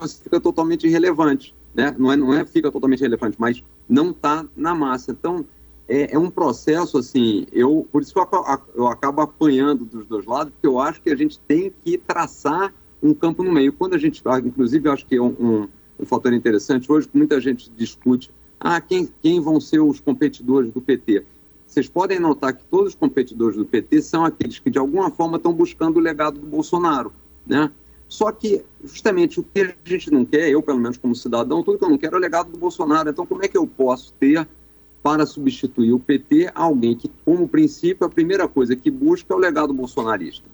fica 0.08 0.40
totalmente 0.40 0.88
irrelevante. 0.88 1.56
Né? 1.74 1.96
Não, 1.98 2.12
é, 2.12 2.16
não 2.16 2.34
é 2.34 2.46
fica 2.46 2.72
totalmente 2.72 3.02
relevante, 3.02 3.36
mas 3.40 3.64
não 3.88 4.12
está 4.12 4.46
na 4.56 4.76
massa. 4.76 5.12
Então, 5.12 5.46
é, 5.88 6.14
é, 6.14 6.20
um 6.20 6.30
processo, 6.30 6.98
assim, 6.98 7.46
eu, 7.52 7.88
por 7.92 8.02
isso 8.02 8.14
que 8.14 8.20
eu, 8.20 8.30
eu 8.76 8.88
acabo 8.88 9.22
apanhando 9.22 9.84
dos 9.84 10.06
dois 10.06 10.26
lados, 10.26 10.54
porque 10.54 10.68
eu 10.68 10.80
acho 10.80 11.02
que 11.02 11.10
a 11.10 11.16
gente 11.16 11.40
tem 11.40 11.74
que 11.84 11.98
traçar 11.98 12.74
um 13.02 13.14
campo 13.14 13.44
no 13.44 13.52
meio. 13.52 13.74
Quando 13.74 13.96
a 13.96 13.98
gente, 13.98 14.24
inclusive, 14.46 14.88
eu 14.88 14.94
acho 14.94 15.06
que 15.06 15.16
é 15.16 15.22
um, 15.22 15.36
um, 15.40 15.68
um 16.00 16.06
fator 16.06 16.32
interessante 16.32 16.92
hoje, 16.92 17.10
muita 17.14 17.40
gente 17.42 17.70
discute, 17.72 18.32
ah, 18.60 18.80
quem, 18.80 19.10
quem 19.22 19.42
vão 19.42 19.60
ser 19.60 19.80
os 19.82 20.00
competidores 20.00 20.72
do 20.72 20.82
PT? 20.82 21.26
Vocês 21.68 21.90
podem 21.90 22.20
notar 22.20 22.54
que 22.54 22.64
todos 22.66 22.90
os 22.90 22.96
competidores 22.96 23.58
do 23.58 23.66
PT 23.66 24.02
são 24.04 24.24
aqueles 24.24 24.60
que, 24.60 24.70
de 24.70 24.78
alguma 24.78 25.10
forma, 25.10 25.38
estão 25.38 25.52
buscando 25.52 25.98
o 25.98 26.00
legado 26.00 26.40
do 26.40 26.46
Bolsonaro, 26.46 27.12
né? 27.46 27.72
Só 28.08 28.32
que, 28.32 28.64
justamente, 28.84 29.40
o 29.40 29.44
que 29.44 29.62
a 29.62 29.76
gente 29.86 30.12
não 30.12 30.24
quer, 30.24 30.50
eu, 30.50 30.62
pelo 30.62 30.80
menos 30.80 30.98
como 30.98 31.16
cidadão, 31.16 31.64
tudo 31.64 31.80
que 31.80 31.86
eu 31.86 31.90
não 31.90 31.98
quero 31.98 32.16
é 32.16 32.20
o 32.20 32.22
legado 32.22 32.52
do 32.52 32.58
Bolsonaro. 32.58 33.10
Então, 33.10 33.26
como 33.26 33.44
é 33.44 33.48
que 33.48 33.58
eu 33.58 33.66
posso 33.66 34.14
ter, 34.14 34.48
para 35.02 35.26
substituir 35.26 35.92
o 35.92 36.00
PT, 36.00 36.50
alguém 36.56 36.96
que, 36.96 37.12
como 37.26 37.48
princípio, 37.48 38.08
a 38.08 38.10
primeira 38.10 38.48
coisa 38.48 38.76
que 38.76 38.90
busca 38.90 39.34
é 39.34 39.36
o 39.36 39.40
legado 39.40 39.74
bolsonarista, 39.74 40.48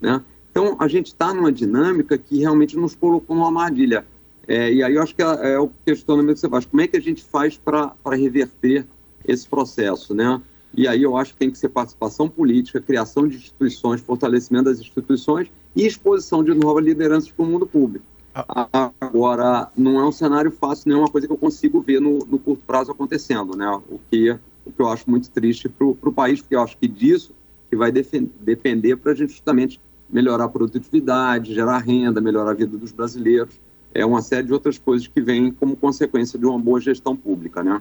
né? 0.00 0.22
Então, 0.50 0.76
a 0.80 0.88
gente 0.88 1.08
está 1.08 1.32
numa 1.32 1.52
dinâmica 1.52 2.16
que 2.18 2.38
realmente 2.38 2.76
nos 2.76 2.94
colocou 2.94 3.36
numa 3.36 3.46
armadilha. 3.48 4.04
É, 4.48 4.72
e 4.72 4.82
aí 4.82 4.94
eu 4.94 5.02
acho 5.02 5.14
que 5.14 5.22
é, 5.22 5.52
é, 5.52 5.58
o 5.58 5.70
questionamento 5.84 6.34
que 6.34 6.40
você 6.40 6.48
faz. 6.48 6.64
Como 6.64 6.82
é 6.82 6.88
que 6.88 6.96
a 6.96 7.00
gente 7.00 7.22
faz 7.22 7.56
para 7.56 7.94
reverter 8.10 8.86
esse 9.24 9.46
processo, 9.48 10.14
né? 10.14 10.40
E 10.74 10.86
aí 10.86 11.02
eu 11.02 11.16
acho 11.16 11.32
que 11.32 11.38
tem 11.38 11.50
que 11.50 11.58
ser 11.58 11.68
participação 11.68 12.28
política, 12.28 12.80
criação 12.80 13.26
de 13.26 13.36
instituições, 13.36 14.00
fortalecimento 14.00 14.66
das 14.66 14.80
instituições 14.80 15.50
e 15.74 15.86
exposição 15.86 16.44
de 16.44 16.54
novas 16.54 16.84
lideranças 16.84 17.30
para 17.30 17.44
o 17.44 17.48
mundo 17.48 17.66
público. 17.66 18.04
Ah. 18.34 18.92
Agora, 19.00 19.70
não 19.76 19.98
é 19.98 20.06
um 20.06 20.12
cenário 20.12 20.50
fácil, 20.50 20.88
nem 20.88 20.96
é 20.96 21.00
uma 21.00 21.10
coisa 21.10 21.26
que 21.26 21.32
eu 21.32 21.38
consigo 21.38 21.80
ver 21.80 22.00
no, 22.00 22.20
no 22.20 22.38
curto 22.38 22.62
prazo 22.64 22.92
acontecendo, 22.92 23.56
né? 23.56 23.68
O 23.88 23.98
que, 24.10 24.30
o 24.64 24.70
que 24.70 24.80
eu 24.80 24.88
acho 24.88 25.10
muito 25.10 25.28
triste 25.30 25.68
para 25.68 25.86
o 25.86 26.12
país, 26.12 26.40
porque 26.40 26.54
eu 26.54 26.62
acho 26.62 26.76
que 26.78 26.86
disso 26.86 27.34
que 27.68 27.76
vai 27.76 27.92
depender 27.92 28.96
para 28.96 29.12
a 29.12 29.14
gente 29.14 29.30
justamente 29.30 29.80
melhorar 30.08 30.44
a 30.44 30.48
produtividade, 30.48 31.54
gerar 31.54 31.78
renda, 31.78 32.20
melhorar 32.20 32.50
a 32.50 32.54
vida 32.54 32.76
dos 32.76 32.90
brasileiros. 32.90 33.60
É 33.94 34.04
uma 34.04 34.22
série 34.22 34.46
de 34.46 34.52
outras 34.52 34.76
coisas 34.76 35.06
que 35.06 35.20
vêm 35.20 35.52
como 35.52 35.76
consequência 35.76 36.38
de 36.38 36.46
uma 36.46 36.58
boa 36.58 36.80
gestão 36.80 37.16
pública, 37.16 37.62
né? 37.62 37.80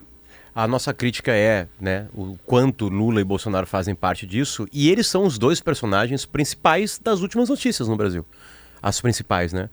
A 0.53 0.67
nossa 0.67 0.93
crítica 0.93 1.31
é, 1.31 1.67
né, 1.79 2.07
o 2.13 2.37
quanto 2.45 2.87
Lula 2.87 3.21
e 3.21 3.23
Bolsonaro 3.23 3.67
fazem 3.67 3.93
parte 3.95 4.25
disso, 4.25 4.67
e 4.71 4.89
eles 4.89 5.07
são 5.07 5.25
os 5.25 5.37
dois 5.37 5.59
personagens 5.61 6.25
principais 6.25 6.99
das 7.01 7.21
últimas 7.21 7.49
notícias 7.49 7.87
no 7.87 7.95
Brasil. 7.95 8.25
As 8.81 8.99
principais, 8.99 9.53
né? 9.53 9.69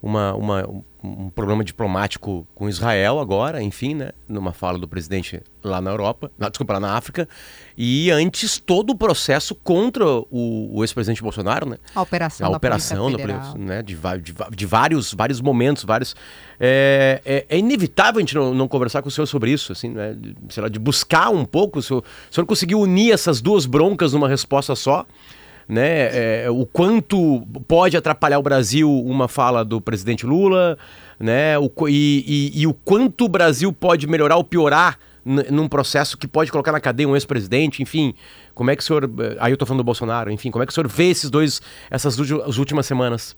Uma, 0.00 0.32
uma, 0.34 0.84
um 1.02 1.30
problema 1.30 1.62
diplomático 1.62 2.46
com 2.54 2.68
Israel 2.68 3.18
agora, 3.20 3.62
enfim, 3.62 3.94
né, 3.94 4.10
numa 4.28 4.52
fala 4.52 4.78
do 4.78 4.88
presidente 4.88 5.42
lá 5.62 5.80
na 5.80 5.90
Europa, 5.90 6.30
na, 6.36 6.48
desculpa, 6.48 6.74
lá 6.74 6.80
na 6.80 6.96
África, 6.96 7.28
e 7.76 8.10
antes 8.10 8.58
todo 8.58 8.90
o 8.90 8.96
processo 8.96 9.54
contra 9.54 10.04
o, 10.04 10.76
o 10.78 10.84
ex-presidente 10.84 11.22
Bolsonaro, 11.22 11.68
né? 11.68 11.78
A 11.94 12.02
operação, 12.02 12.46
a 12.46 12.56
operação 12.56 13.10
da 13.10 13.18
Polícia, 13.18 13.54
né, 13.56 13.82
de, 13.82 13.94
de, 13.94 14.34
de, 14.56 14.66
vários, 14.66 15.12
vários 15.12 15.40
momentos, 15.40 15.84
vários... 15.84 16.14
É, 16.58 17.20
é, 17.24 17.46
é 17.48 17.58
inevitável 17.58 18.18
a 18.18 18.20
gente 18.20 18.34
não, 18.34 18.52
não, 18.52 18.68
conversar 18.68 19.02
com 19.02 19.08
o 19.08 19.12
senhor 19.12 19.26
sobre 19.26 19.52
isso, 19.52 19.72
assim, 19.72 19.90
né, 19.90 20.14
de, 20.14 20.36
sei 20.48 20.62
lá, 20.62 20.68
de 20.68 20.78
buscar 20.78 21.30
um 21.30 21.44
pouco, 21.44 21.78
o 21.78 21.82
senhor, 21.82 22.02
o 22.30 22.34
senhor 22.34 22.46
conseguiu 22.46 22.80
unir 22.80 23.12
essas 23.12 23.40
duas 23.40 23.66
broncas 23.66 24.12
numa 24.12 24.28
resposta 24.28 24.74
só, 24.74 25.06
né? 25.68 26.44
É, 26.44 26.50
o 26.50 26.64
quanto 26.64 27.42
pode 27.68 27.96
atrapalhar 27.96 28.38
o 28.38 28.42
Brasil 28.42 28.90
uma 28.90 29.28
fala 29.28 29.64
do 29.64 29.80
presidente 29.80 30.24
Lula, 30.24 30.78
né? 31.20 31.58
O, 31.58 31.70
e, 31.88 32.24
e, 32.54 32.62
e 32.62 32.66
o 32.66 32.72
quanto 32.72 33.26
o 33.26 33.28
Brasil 33.28 33.72
pode 33.72 34.06
melhorar 34.06 34.36
ou 34.36 34.44
piorar 34.44 34.98
num 35.24 35.68
processo 35.68 36.16
que 36.16 36.26
pode 36.26 36.50
colocar 36.50 36.72
na 36.72 36.80
cadeia 36.80 37.06
um 37.06 37.14
ex-presidente, 37.14 37.82
enfim, 37.82 38.14
como 38.54 38.70
é 38.70 38.76
que 38.76 38.82
o 38.82 38.86
senhor, 38.86 39.10
aí 39.38 39.52
eu 39.52 39.58
tô 39.58 39.66
falando 39.66 39.82
do 39.82 39.84
Bolsonaro, 39.84 40.30
enfim, 40.30 40.50
como 40.50 40.62
é 40.62 40.66
que 40.66 40.72
o 40.72 40.74
senhor 40.74 40.88
vê 40.88 41.10
esses 41.10 41.28
dois, 41.28 41.60
essas 41.90 42.18
as 42.18 42.56
últimas 42.56 42.86
semanas? 42.86 43.36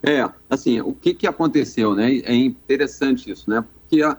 É, 0.00 0.28
assim, 0.48 0.80
o 0.80 0.92
que 0.92 1.12
que 1.12 1.26
aconteceu, 1.26 1.92
né, 1.92 2.18
é 2.18 2.34
interessante 2.34 3.32
isso, 3.32 3.50
né, 3.50 3.64
porque 3.80 4.00
a, 4.00 4.16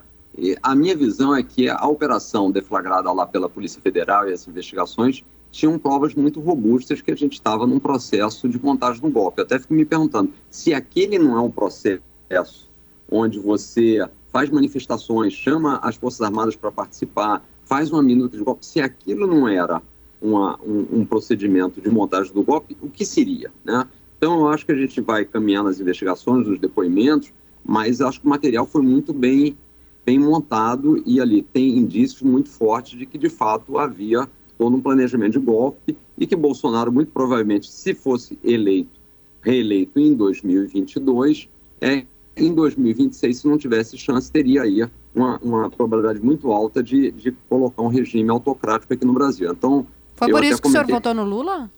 a 0.62 0.76
minha 0.76 0.98
visão 0.98 1.34
é 1.34 1.42
que 1.42 1.70
a 1.70 1.88
operação 1.88 2.52
deflagrada 2.52 3.10
lá 3.14 3.26
pela 3.26 3.48
Polícia 3.48 3.82
Federal 3.82 4.28
e 4.28 4.34
as 4.34 4.46
investigações 4.46 5.24
tinham 5.58 5.80
provas 5.80 6.14
muito 6.14 6.40
robustas 6.40 7.02
que 7.02 7.10
a 7.10 7.16
gente 7.16 7.34
estava 7.34 7.66
num 7.66 7.80
processo 7.80 8.48
de 8.48 8.64
montagem 8.64 9.02
do 9.02 9.10
golpe. 9.10 9.42
Eu 9.42 9.44
até 9.44 9.58
fico 9.58 9.74
me 9.74 9.84
perguntando 9.84 10.32
se 10.52 10.72
aquele 10.72 11.18
não 11.18 11.36
é 11.36 11.42
um 11.42 11.50
processo 11.50 12.70
onde 13.10 13.40
você 13.40 14.08
faz 14.32 14.52
manifestações, 14.52 15.34
chama 15.34 15.80
as 15.82 15.96
Forças 15.96 16.22
Armadas 16.22 16.56
para 16.56 16.72
participar, 16.72 17.44
faz 17.66 17.92
uma 17.92 18.04
minuta 18.04 18.38
de 18.38 18.44
golpe, 18.44 18.64
se 18.68 18.80
aquilo 18.80 19.26
não 19.26 19.48
era 19.48 19.82
uma, 20.22 20.60
um, 20.64 21.00
um, 21.00 21.06
procedimento 21.06 21.82
de 21.82 21.90
montagem 21.90 22.32
do 22.32 22.44
golpe, 22.44 22.78
o 22.80 22.88
que 22.88 23.04
seria? 23.04 23.52
Né? 23.66 23.88
Então, 24.16 24.42
eu 24.42 24.50
acho 24.50 24.64
que 24.64 24.72
a 24.72 24.78
gente 24.78 25.02
vai 25.02 25.26
caminhar 25.26 25.64
nas 25.64 25.80
investigações, 25.80 26.46
nos 26.46 26.60
depoimentos, 26.60 27.34
mas 27.66 28.00
acho 28.00 28.22
que 28.22 28.28
o 28.28 28.30
material 28.30 28.68
foi 28.68 28.84
muito 28.84 29.12
bem, 29.12 29.58
bem 30.06 30.20
montado 30.20 31.02
e 31.04 31.20
ali 31.20 31.42
tem 31.42 31.80
indícios 31.80 32.22
muito 32.22 32.50
fortes 32.50 33.00
de 33.00 33.08
que, 33.08 33.18
de 33.18 33.30
fato, 33.30 33.80
havia 33.80 34.30
todo 34.58 34.76
um 34.76 34.82
planejamento 34.82 35.34
de 35.34 35.40
golpe 35.40 35.98
e 36.18 36.26
que 36.26 36.36
Bolsonaro, 36.36 36.92
muito 36.92 37.12
provavelmente, 37.12 37.70
se 37.70 37.94
fosse 37.94 38.38
eleito, 38.44 39.00
reeleito 39.42 40.00
em 40.00 40.14
2022, 40.14 41.48
é, 41.80 42.06
em 42.36 42.54
2026, 42.54 43.38
se 43.38 43.48
não 43.48 43.58
tivesse 43.58 43.98
chance, 43.98 44.32
teria 44.32 44.64
aí 44.64 44.88
uma, 45.14 45.40
uma 45.42 45.70
probabilidade 45.70 46.24
muito 46.24 46.52
alta 46.52 46.84
de, 46.84 47.12
de 47.12 47.32
colocar 47.50 47.82
um 47.82 47.88
regime 47.88 48.30
autocrático 48.30 48.94
aqui 48.94 49.06
no 49.06 49.14
Brasil. 49.14 49.52
Então, 49.52 49.86
foi 50.16 50.30
por 50.30 50.44
isso 50.44 50.58
que 50.58 50.64
comentei, 50.64 50.82
o 50.82 50.86
senhor 50.88 50.96
votou 50.96 51.14
no 51.14 51.24
Lula? 51.24 51.70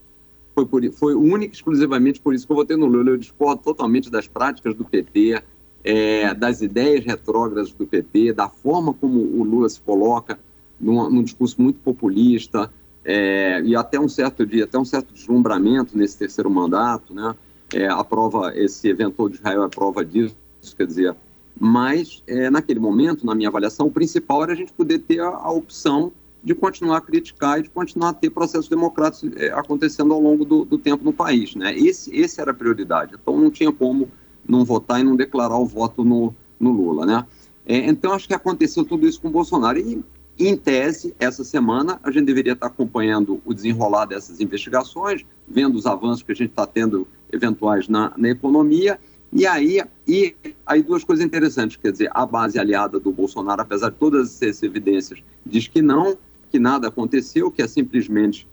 Foi, 0.56 0.66
por, 0.66 0.92
foi 0.94 1.16
único 1.16 1.54
exclusivamente 1.54 2.20
por 2.20 2.34
isso 2.34 2.46
que 2.46 2.52
eu 2.52 2.58
votei 2.58 2.76
no 2.76 2.86
Lula. 2.86 3.12
Eu 3.12 3.18
discordo 3.18 3.62
totalmente 3.62 4.10
das 4.10 4.28
práticas 4.28 4.76
do 4.76 4.84
PT, 4.84 5.42
é, 5.84 6.34
das 6.34 6.62
ideias 6.62 7.06
retrógradas 7.06 7.72
do 7.72 7.86
PT, 7.86 8.34
da 8.34 8.50
forma 8.50 8.94
como 8.94 9.20
o 9.20 9.44
Lula 9.44 9.70
se 9.70 9.80
coloca 9.82 10.40
num, 10.80 11.10
num 11.10 11.24
discurso 11.24 11.62
muito 11.62 11.80
populista 11.80 12.72
é, 13.04 13.62
e 13.64 13.76
até 13.76 14.00
um 14.00 14.08
certo 14.10 14.46
dia, 14.46 14.66
até 14.66 14.78
um 14.78 14.86
certo 14.86 15.14
deslumbramento 15.14 15.98
nesse 15.98 16.18
terceiro 16.18 16.50
mandato, 16.50 17.14
né? 17.14 17.36
É, 17.74 17.88
a 17.88 18.04
prova, 18.04 18.52
esse 18.56 18.88
evento 18.88 19.30
de 19.30 19.36
Israel 19.36 19.64
é 19.64 19.70
prova 19.70 20.04
disso, 20.04 20.36
quer 20.76 20.88
dizer, 20.88 21.16
mas 21.60 22.24
é, 22.26 22.50
naquele 22.50 22.80
momento, 22.80 23.26
na 23.26 23.36
minha 23.36 23.50
avaliação, 23.50 23.88
o 23.88 23.92
principal 23.92 24.44
era 24.44 24.54
a 24.54 24.56
gente 24.56 24.74
poder 24.74 25.00
ter 25.00 25.20
a, 25.20 25.28
a 25.28 25.52
opção 25.52 26.12
de 26.44 26.56
continuar 26.56 26.98
a 26.98 27.02
criticar 27.02 27.60
e 27.60 27.64
de 27.64 27.70
continuar 27.70 28.10
a 28.10 28.14
ter 28.14 28.30
processos 28.30 28.70
democráticos 28.70 29.30
é, 29.36 29.52
acontecendo 29.52 30.14
ao 30.14 30.22
longo 30.22 30.46
do, 30.46 30.64
do, 30.64 30.78
tempo 30.78 31.04
no 31.04 31.12
país, 31.12 31.54
né? 31.56 31.78
Esse, 31.78 32.16
esse 32.16 32.40
era 32.40 32.52
a 32.52 32.54
prioridade. 32.54 33.16
Então 33.22 33.38
não 33.38 33.52
tinha 33.52 33.72
como 33.72 34.10
não 34.48 34.64
votar 34.64 35.02
e 35.02 35.04
não 35.04 35.16
declarar 35.16 35.58
o 35.58 35.66
voto 35.66 36.04
no, 36.04 36.34
no 36.60 36.72
Lula, 36.72 37.06
né? 37.06 37.26
É, 37.66 37.78
então 37.88 38.14
acho 38.14 38.28
que 38.28 38.34
aconteceu 38.34 38.86
tudo 38.86 39.06
isso 39.06 39.22
com 39.22 39.28
o 39.28 39.32
Bolsonaro 39.32 39.78
e 39.78 40.02
em 40.40 40.56
tese, 40.56 41.14
essa 41.20 41.44
semana, 41.44 42.00
a 42.02 42.10
gente 42.10 42.26
deveria 42.26 42.54
estar 42.54 42.68
acompanhando 42.68 43.42
o 43.44 43.54
desenrolar 43.54 44.06
dessas 44.06 44.40
investigações, 44.40 45.26
vendo 45.46 45.76
os 45.76 45.86
avanços 45.86 46.24
que 46.24 46.32
a 46.32 46.36
gente 46.36 46.52
está 46.52 46.66
tendo 46.66 47.06
eventuais 47.30 47.90
na, 47.90 48.14
na 48.16 48.30
economia. 48.30 48.98
E 49.34 49.46
aí, 49.46 49.84
e 50.08 50.34
aí, 50.66 50.82
duas 50.82 51.04
coisas 51.04 51.26
interessantes, 51.26 51.76
quer 51.76 51.92
dizer, 51.92 52.10
a 52.14 52.26
base 52.26 52.58
aliada 52.58 52.98
do 53.00 53.12
Bolsonaro, 53.12 53.62
apesar 53.62 53.90
de 53.90 53.98
todas 53.98 54.42
essas 54.42 54.64
evidências, 54.64 55.22
diz 55.46 55.68
que 55.68 55.82
não, 55.82 56.18
que 56.50 56.58
nada 56.58 56.88
aconteceu, 56.88 57.52
que 57.52 57.62
é 57.62 57.68
simplesmente 57.68 58.48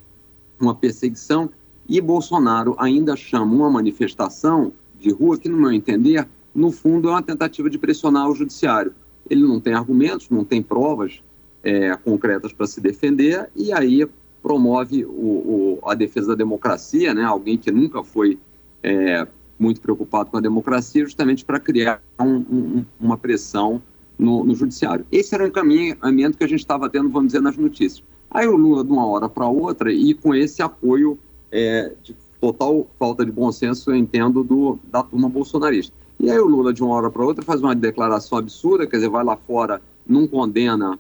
uma 0.61 0.75
perseguição, 0.75 1.49
e 1.89 2.01
Bolsonaro 2.01 2.75
ainda 2.79 3.15
chama 3.15 3.55
uma 3.55 3.71
manifestação 3.71 4.73
de 4.99 5.13
rua 5.13 5.39
que, 5.39 5.49
no 5.49 5.57
meu 5.57 5.73
entender, 5.73 6.27
no 6.53 6.73
fundo 6.73 7.09
é 7.09 7.13
uma 7.13 7.23
tentativa 7.23 7.71
de 7.71 7.79
pressionar 7.79 8.29
o 8.29 8.35
judiciário. 8.35 8.93
Ele 9.31 9.45
não 9.45 9.61
tem 9.61 9.73
argumentos, 9.73 10.29
não 10.31 10.45
tem 10.45 10.61
provas, 10.61 11.21
é, 11.67 11.97
concretas 11.97 12.53
para 12.53 12.65
se 12.65 12.81
defender 12.81 13.51
e 13.57 13.73
aí 13.73 14.09
promove 14.41 15.05
o, 15.05 15.09
o, 15.11 15.81
a 15.85 15.95
defesa 15.95 16.29
da 16.29 16.35
democracia, 16.37 17.13
né? 17.13 17.25
Alguém 17.25 17.59
que 17.59 17.73
nunca 17.73 18.05
foi 18.05 18.39
é, 18.85 19.27
muito 19.59 19.81
preocupado 19.81 20.31
com 20.31 20.37
a 20.37 20.41
democracia, 20.41 21.05
justamente 21.05 21.45
para 21.45 21.59
criar 21.59 22.01
um, 22.21 22.37
um, 22.37 22.85
uma 23.01 23.19
pressão 23.19 23.83
no, 24.17 24.45
no, 24.45 24.55
judiciário. 24.55 25.05
Esse 25.11 25.35
era 25.35 25.45
um 25.45 25.51
caminhamento 25.51 26.39
que 26.39 26.45
a 26.45 26.49
gente 26.49 26.61
estava 26.61 26.89
tendo, 26.89 27.09
vamos 27.09 27.33
dizer, 27.33 27.43
nas 27.43 27.57
notícias. 27.57 28.05
Aí 28.31 28.47
o 28.47 28.55
Lula, 28.55 28.85
de 28.85 28.93
uma 28.93 29.05
hora 29.05 29.29
para 29.29 29.49
outra, 29.49 29.93
e 29.93 30.15
com 30.15 30.33
esse 30.33 30.63
apoio 30.63 31.19
é, 31.51 31.93
de 32.05 32.15
total 32.41 32.87
falta 32.97 33.25
de 33.25 33.33
bom 33.33 33.51
senso, 33.51 33.91
eu 33.91 33.97
entendo, 33.97 34.45
do, 34.45 34.79
da 34.85 35.03
turma 35.03 35.29
bolsonarista. 35.29 35.93
E 36.21 36.31
aí 36.31 36.39
o 36.39 36.47
Lula, 36.47 36.73
de 36.73 36.85
uma 36.85 36.95
hora 36.95 37.11
para 37.11 37.25
outra, 37.25 37.45
faz 37.45 37.61
uma 37.61 37.75
declaração 37.75 38.39
absurda, 38.39 38.87
quer 38.87 38.99
dizer, 38.99 39.09
vai 39.09 39.25
lá 39.25 39.37
fora, 39.37 39.83
não 40.07 40.29
condena 40.29 40.97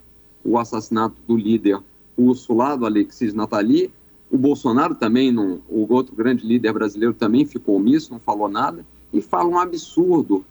o 0.47 0.59
assassinato 0.59 1.17
do 1.27 1.37
líder 1.37 1.81
russo 2.17 2.55
lá, 2.55 2.77
do 2.77 2.87
Alexis 2.87 3.35
Natali. 3.35 3.93
O 4.31 4.39
Bolsonaro 4.39 4.95
também, 4.95 5.31
não, 5.31 5.61
o 5.69 5.93
outro 5.93 6.15
grande 6.15 6.47
líder 6.47 6.73
brasileiro 6.73 7.15
também 7.15 7.45
ficou 7.45 7.77
omisso, 7.77 8.13
não 8.13 8.21
falou 8.21 8.49
nada, 8.49 8.85
e 9.13 9.21
fala 9.21 9.49
um 9.49 9.59
absurdo 9.59 10.45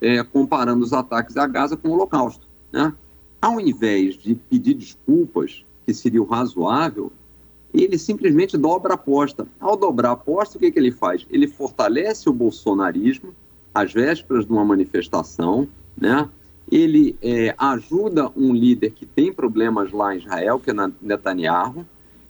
é, 0.00 0.22
comparando 0.22 0.84
os 0.84 0.92
ataques 0.92 1.36
a 1.36 1.46
Gaza 1.46 1.76
com 1.76 1.88
o 1.88 1.92
Holocausto. 1.92 2.46
Né? 2.72 2.92
Ao 3.40 3.60
invés 3.60 4.16
de 4.16 4.34
pedir 4.34 4.74
desculpas, 4.74 5.64
que 5.86 5.94
seria 5.94 6.22
o 6.22 6.26
razoável, 6.26 7.10
ele 7.72 7.98
simplesmente 7.98 8.56
dobra 8.56 8.92
a 8.92 8.96
aposta. 8.96 9.46
Ao 9.58 9.76
dobrar 9.76 10.10
a 10.10 10.12
aposta, 10.12 10.56
o 10.56 10.60
que, 10.60 10.70
que 10.70 10.78
ele 10.78 10.90
faz? 10.90 11.26
Ele 11.30 11.46
fortalece 11.46 12.28
o 12.28 12.32
bolsonarismo 12.32 13.34
às 13.74 13.92
vésperas 13.92 14.44
de 14.44 14.52
uma 14.52 14.64
manifestação, 14.64 15.68
né? 15.96 16.28
Ele 16.70 17.16
é, 17.22 17.54
ajuda 17.58 18.30
um 18.36 18.54
líder 18.54 18.90
que 18.90 19.06
tem 19.06 19.32
problemas 19.32 19.92
lá 19.92 20.14
em 20.14 20.18
Israel, 20.18 20.60
que 20.60 20.70
é 20.70 20.74
Netanyahu. 21.00 21.84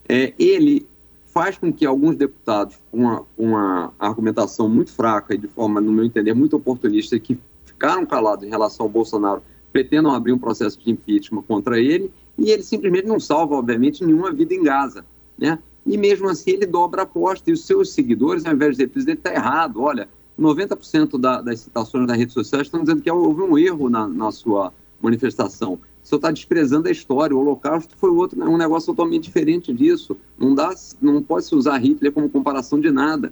É, 0.09 0.33
ele 0.39 0.87
faz 1.27 1.57
com 1.57 1.73
que 1.73 1.87
alguns 1.87 2.17
deputados, 2.17 2.77
com 2.91 2.99
uma, 2.99 3.25
uma, 3.39 3.93
argumentação 3.99 4.69
muito 4.69 4.91
fraca 4.91 5.35
e 5.35 5.39
de 5.39 5.47
forma, 5.47 5.81
no 5.81 5.93
meu 5.93 6.05
entender, 6.05 6.35
muito 6.35 6.57
oportunista, 6.57 7.19
que 7.19 7.39
ficaram 7.65 8.05
calados 8.05 8.45
em 8.45 8.51
relação 8.51 8.87
ao 8.87 8.91
Bolsonaro, 8.91 9.43
pretendam 9.73 10.13
abrir 10.13 10.33
um 10.33 10.39
processo 10.39 10.79
de 10.81 10.91
impeachment 10.91 11.43
contra 11.43 11.79
ele, 11.79 12.11
e 12.37 12.51
ele 12.51 12.63
simplesmente 12.63 13.07
não 13.07 13.21
salva, 13.21 13.55
obviamente, 13.55 14.05
nenhuma 14.05 14.33
vida 14.33 14.53
em 14.55 14.63
Gaza. 14.63 15.05
Né? 15.39 15.59
E 15.87 15.97
mesmo 15.97 16.29
assim 16.29 16.51
ele 16.51 16.67
dobra 16.67 17.03
a 17.03 17.05
aposta, 17.05 17.49
e 17.49 17.53
os 17.53 17.65
seus 17.65 17.93
seguidores, 17.93 18.45
ao 18.45 18.53
invés 18.53 18.73
de 18.73 18.79
dizer, 18.79 18.89
presidente, 18.89 19.19
está 19.19 19.33
errado, 19.33 19.81
olha, 19.81 20.09
90% 20.41 21.19
da, 21.19 21.43
das 21.43 21.61
citações 21.61 22.07
das 22.07 22.17
redes 22.17 22.35
sociais 22.35 22.67
estão 22.67 22.81
dizendo 22.83 23.03
que 23.03 23.11
houve 23.11 23.43
um 23.43 23.59
erro 23.59 23.91
na, 23.91 24.09
na 24.09 24.31
sua 24.33 24.73
manifestação 25.01 25.79
senhor 26.11 26.19
está 26.19 26.31
desprezando 26.31 26.89
a 26.89 26.91
história. 26.91 27.35
O 27.35 27.39
Holocausto 27.39 27.97
foi 27.97 28.11
outro, 28.11 28.39
né, 28.39 28.45
um 28.47 28.57
negócio 28.57 28.93
totalmente 28.93 29.25
diferente 29.25 29.73
disso. 29.73 30.17
Não 30.37 30.55
dá, 30.55 30.75
não 31.01 31.23
pode 31.23 31.47
se 31.47 31.55
usar 31.55 31.79
Hitler 31.79 32.13
como 32.13 32.29
comparação 32.29 32.81
de 32.81 32.91
nada. 32.91 33.31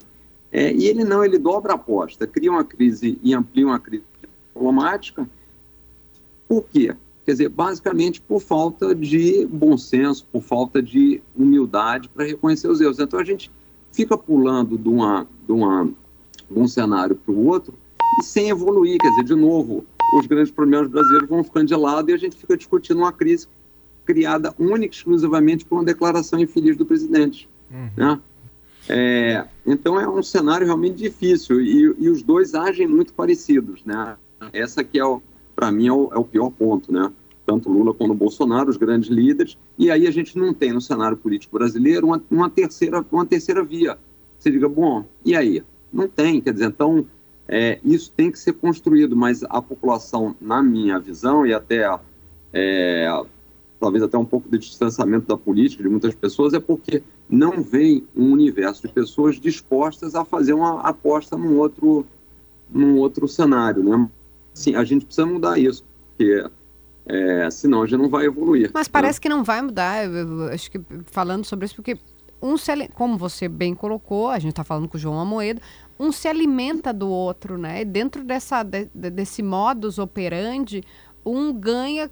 É, 0.50 0.72
e 0.72 0.86
ele 0.86 1.04
não, 1.04 1.24
ele 1.24 1.38
dobra 1.38 1.72
a 1.72 1.76
aposta, 1.76 2.26
cria 2.26 2.50
uma 2.50 2.64
crise 2.64 3.18
e 3.22 3.34
amplia 3.34 3.66
uma 3.66 3.78
crise 3.78 4.04
diplomática. 4.54 5.28
Por 6.48 6.64
quê? 6.64 6.94
Quer 7.26 7.32
dizer, 7.32 7.48
basicamente 7.50 8.22
por 8.22 8.40
falta 8.40 8.94
de 8.94 9.46
bom 9.46 9.76
senso, 9.76 10.26
por 10.32 10.40
falta 10.40 10.80
de 10.80 11.20
humildade 11.36 12.08
para 12.08 12.24
reconhecer 12.24 12.68
os 12.68 12.80
erros. 12.80 12.98
Então 12.98 13.20
a 13.20 13.24
gente 13.24 13.50
fica 13.92 14.16
pulando 14.16 14.78
de, 14.78 14.88
uma, 14.88 15.26
de, 15.44 15.52
uma, 15.52 15.90
de 16.50 16.58
um 16.58 16.66
cenário 16.66 17.16
para 17.16 17.32
o 17.32 17.46
outro 17.46 17.74
e 18.20 18.24
sem 18.24 18.48
evoluir. 18.48 18.98
Quer 18.98 19.10
dizer, 19.10 19.24
de 19.24 19.34
novo, 19.34 19.84
os 20.14 20.26
grandes 20.26 20.50
problemas 20.50 20.88
brasileiros 20.88 21.28
vão 21.28 21.44
ficando 21.44 21.66
de 21.66 21.76
lado 21.76 22.10
e 22.10 22.14
a 22.14 22.16
gente 22.16 22.36
fica 22.36 22.56
discutindo 22.56 22.98
uma 22.98 23.12
crise 23.12 23.46
criada 24.04 24.54
única 24.58 24.94
e 24.94 24.98
exclusivamente 24.98 25.64
por 25.64 25.76
uma 25.76 25.84
declaração 25.84 26.38
infeliz 26.38 26.76
do 26.76 26.86
presidente. 26.86 27.48
Uhum. 27.70 27.90
Né? 27.96 28.20
É, 28.88 29.44
então 29.66 30.00
é 30.00 30.08
um 30.08 30.22
cenário 30.22 30.66
realmente 30.66 30.96
difícil 30.96 31.60
e, 31.60 31.94
e, 31.98 32.08
os 32.08 32.22
dois 32.22 32.54
agem 32.54 32.86
muito 32.86 33.12
parecidos, 33.12 33.84
né? 33.84 34.16
Essa 34.50 34.82
que 34.82 34.98
é, 34.98 35.20
para 35.54 35.70
mim, 35.70 35.88
é 35.88 35.92
o, 35.92 36.08
é 36.10 36.16
o, 36.16 36.24
pior 36.24 36.50
ponto, 36.50 36.90
né? 36.90 37.12
Tanto 37.44 37.68
Lula 37.68 37.92
quanto 37.92 38.14
Bolsonaro, 38.14 38.70
os 38.70 38.78
grandes 38.78 39.10
líderes, 39.10 39.58
e 39.78 39.90
aí 39.90 40.06
a 40.06 40.10
gente 40.10 40.38
não 40.38 40.54
tem 40.54 40.72
no 40.72 40.80
cenário 40.80 41.18
político 41.18 41.58
brasileiro 41.58 42.06
uma, 42.06 42.22
uma 42.30 42.48
terceira, 42.48 43.04
uma 43.12 43.26
terceira 43.26 43.62
via. 43.62 43.98
Você 44.38 44.50
diga, 44.50 44.68
bom, 44.68 45.04
e 45.22 45.36
aí? 45.36 45.62
Não 45.92 46.08
tem, 46.08 46.40
quer 46.40 46.52
dizer, 46.52 46.66
então 46.66 47.06
é, 47.46 47.78
isso 47.82 48.12
tem 48.14 48.30
que 48.30 48.38
ser 48.38 48.52
construído, 48.52 49.16
mas 49.16 49.42
a 49.44 49.62
população, 49.62 50.36
na 50.40 50.62
minha 50.62 50.98
visão, 50.98 51.46
e 51.46 51.54
até 51.54 51.88
é, 52.52 53.08
talvez 53.80 54.02
até 54.02 54.18
um 54.18 54.24
pouco 54.24 54.50
de 54.50 54.58
distanciamento 54.58 55.26
da 55.26 55.36
política 55.36 55.82
de 55.82 55.88
muitas 55.88 56.14
pessoas, 56.14 56.52
é 56.52 56.60
porque 56.60 57.02
não 57.28 57.62
vem 57.62 58.06
um 58.16 58.32
universo 58.32 58.86
de 58.86 58.92
pessoas 58.92 59.38
dispostas 59.40 60.14
a 60.14 60.24
fazer 60.24 60.52
uma 60.52 60.80
aposta 60.80 61.36
num 61.36 61.56
outro, 61.56 62.04
num 62.70 62.96
outro 62.96 63.28
cenário. 63.28 63.82
Né? 63.82 64.08
Sim, 64.52 64.74
a 64.74 64.84
gente 64.84 65.04
precisa 65.04 65.26
mudar 65.26 65.58
isso, 65.58 65.84
porque 66.08 66.44
é, 67.06 67.50
senão 67.50 67.82
a 67.82 67.86
gente 67.86 68.00
não 68.00 68.08
vai 68.08 68.26
evoluir. 68.26 68.70
Mas 68.74 68.88
parece 68.88 69.18
né? 69.18 69.22
que 69.22 69.28
não 69.28 69.44
vai 69.44 69.62
mudar, 69.62 70.04
eu, 70.04 70.12
eu, 70.12 70.42
acho 70.48 70.70
que 70.70 70.80
falando 71.06 71.44
sobre 71.44 71.66
isso, 71.66 71.74
porque 71.74 71.96
um 72.40 72.54
como 72.94 73.16
você 73.16 73.48
bem 73.48 73.74
colocou, 73.74 74.28
a 74.28 74.38
gente 74.38 74.50
está 74.50 74.64
falando 74.64 74.88
com 74.88 74.96
o 74.96 75.00
João 75.00 75.18
Amoedo, 75.18 75.60
um 75.98 76.12
se 76.12 76.28
alimenta 76.28 76.92
do 76.92 77.08
outro, 77.08 77.58
né? 77.58 77.84
Dentro 77.84 78.22
dessa, 78.22 78.62
de, 78.62 78.86
desse 78.86 79.42
modus 79.42 79.98
operandi, 79.98 80.84
um 81.24 81.52
ganha 81.52 82.10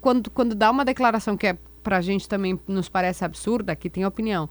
quando, 0.00 0.30
quando 0.30 0.54
dá 0.54 0.70
uma 0.70 0.84
declaração 0.84 1.36
que 1.36 1.48
é 1.48 1.58
para 1.82 1.96
a 1.96 2.00
gente 2.00 2.28
também 2.28 2.58
nos 2.68 2.88
parece 2.88 3.24
absurda, 3.24 3.72
aqui 3.72 3.90
tem 3.90 4.06
opinião, 4.06 4.48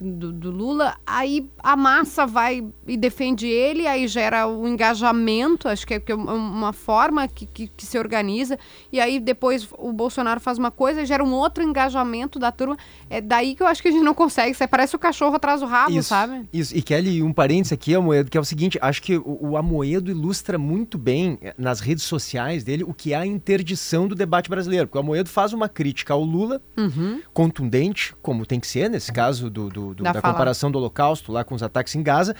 do, 0.00 0.32
do, 0.32 0.50
Lula, 0.50 0.96
aí 1.06 1.48
a 1.62 1.76
massa 1.76 2.26
vai 2.26 2.66
e 2.86 2.96
defende 2.96 3.46
ele, 3.46 3.86
aí 3.86 4.08
gera 4.08 4.46
o 4.46 4.62
um 4.62 4.68
engajamento, 4.68 5.68
acho 5.68 5.86
que 5.86 5.94
é, 5.94 6.02
é 6.06 6.14
uma 6.14 6.72
forma 6.72 7.26
que, 7.28 7.46
que, 7.46 7.68
que, 7.68 7.86
se 7.86 7.98
organiza, 7.98 8.58
e 8.92 9.00
aí 9.00 9.20
depois 9.20 9.68
o 9.78 9.92
Bolsonaro 9.92 10.40
faz 10.40 10.58
uma 10.58 10.70
coisa 10.70 11.02
e 11.02 11.06
gera 11.06 11.22
um 11.22 11.32
outro 11.32 11.62
engajamento 11.62 12.38
da 12.38 12.50
turma. 12.50 12.76
É 13.08 13.20
daí 13.20 13.54
que 13.54 13.62
eu 13.62 13.66
acho 13.66 13.80
que 13.82 13.88
a 13.88 13.90
gente 13.90 14.02
não 14.02 14.14
consegue, 14.14 14.54
você 14.54 14.66
parece 14.66 14.96
o 14.96 14.98
cachorro 14.98 15.36
atrás 15.36 15.60
do 15.60 15.66
rabo, 15.66 15.92
isso, 15.92 16.08
sabe? 16.08 16.48
Isso, 16.52 16.76
e 16.76 16.82
Kelly, 16.82 17.22
um 17.22 17.32
parênteses 17.32 17.72
aqui, 17.72 17.94
Amoedo, 17.94 18.30
que 18.30 18.36
é 18.36 18.40
o 18.40 18.44
seguinte, 18.44 18.78
acho 18.80 19.02
que 19.02 19.16
o, 19.16 19.38
o 19.40 19.56
Amoedo 19.56 20.10
ilustra 20.10 20.58
muito 20.58 20.98
bem 20.98 21.38
eh, 21.40 21.54
nas 21.56 21.80
redes 21.80 22.04
sociais 22.04 22.64
dele 22.64 22.84
o 22.84 22.92
que 22.92 23.12
é 23.12 23.16
a 23.16 23.26
interdição 23.26 24.08
do 24.08 24.14
debate 24.14 24.50
brasileiro, 24.50 24.86
porque 24.86 24.98
o 24.98 25.00
Amoedo 25.00 25.28
faz 25.28 25.52
uma 25.52 25.68
crítica 25.68 26.12
ao 26.12 26.22
Lula, 26.22 26.60
uhum. 26.76 27.20
contundente, 27.32 28.14
como 28.20 28.44
tem 28.44 28.58
que 28.58 28.66
ser, 28.66 28.90
nesse 28.90 29.12
caso 29.12 29.48
do, 29.48 29.68
do 29.68 29.83
do, 29.92 30.04
da, 30.04 30.14
comparação 30.14 30.70
do 30.70 30.78
Holocausto 30.78 31.32
lá 31.32 31.44
com 31.44 31.54
os 31.54 31.62
ataques 31.62 31.94
em 31.94 32.02
Gaza. 32.02 32.34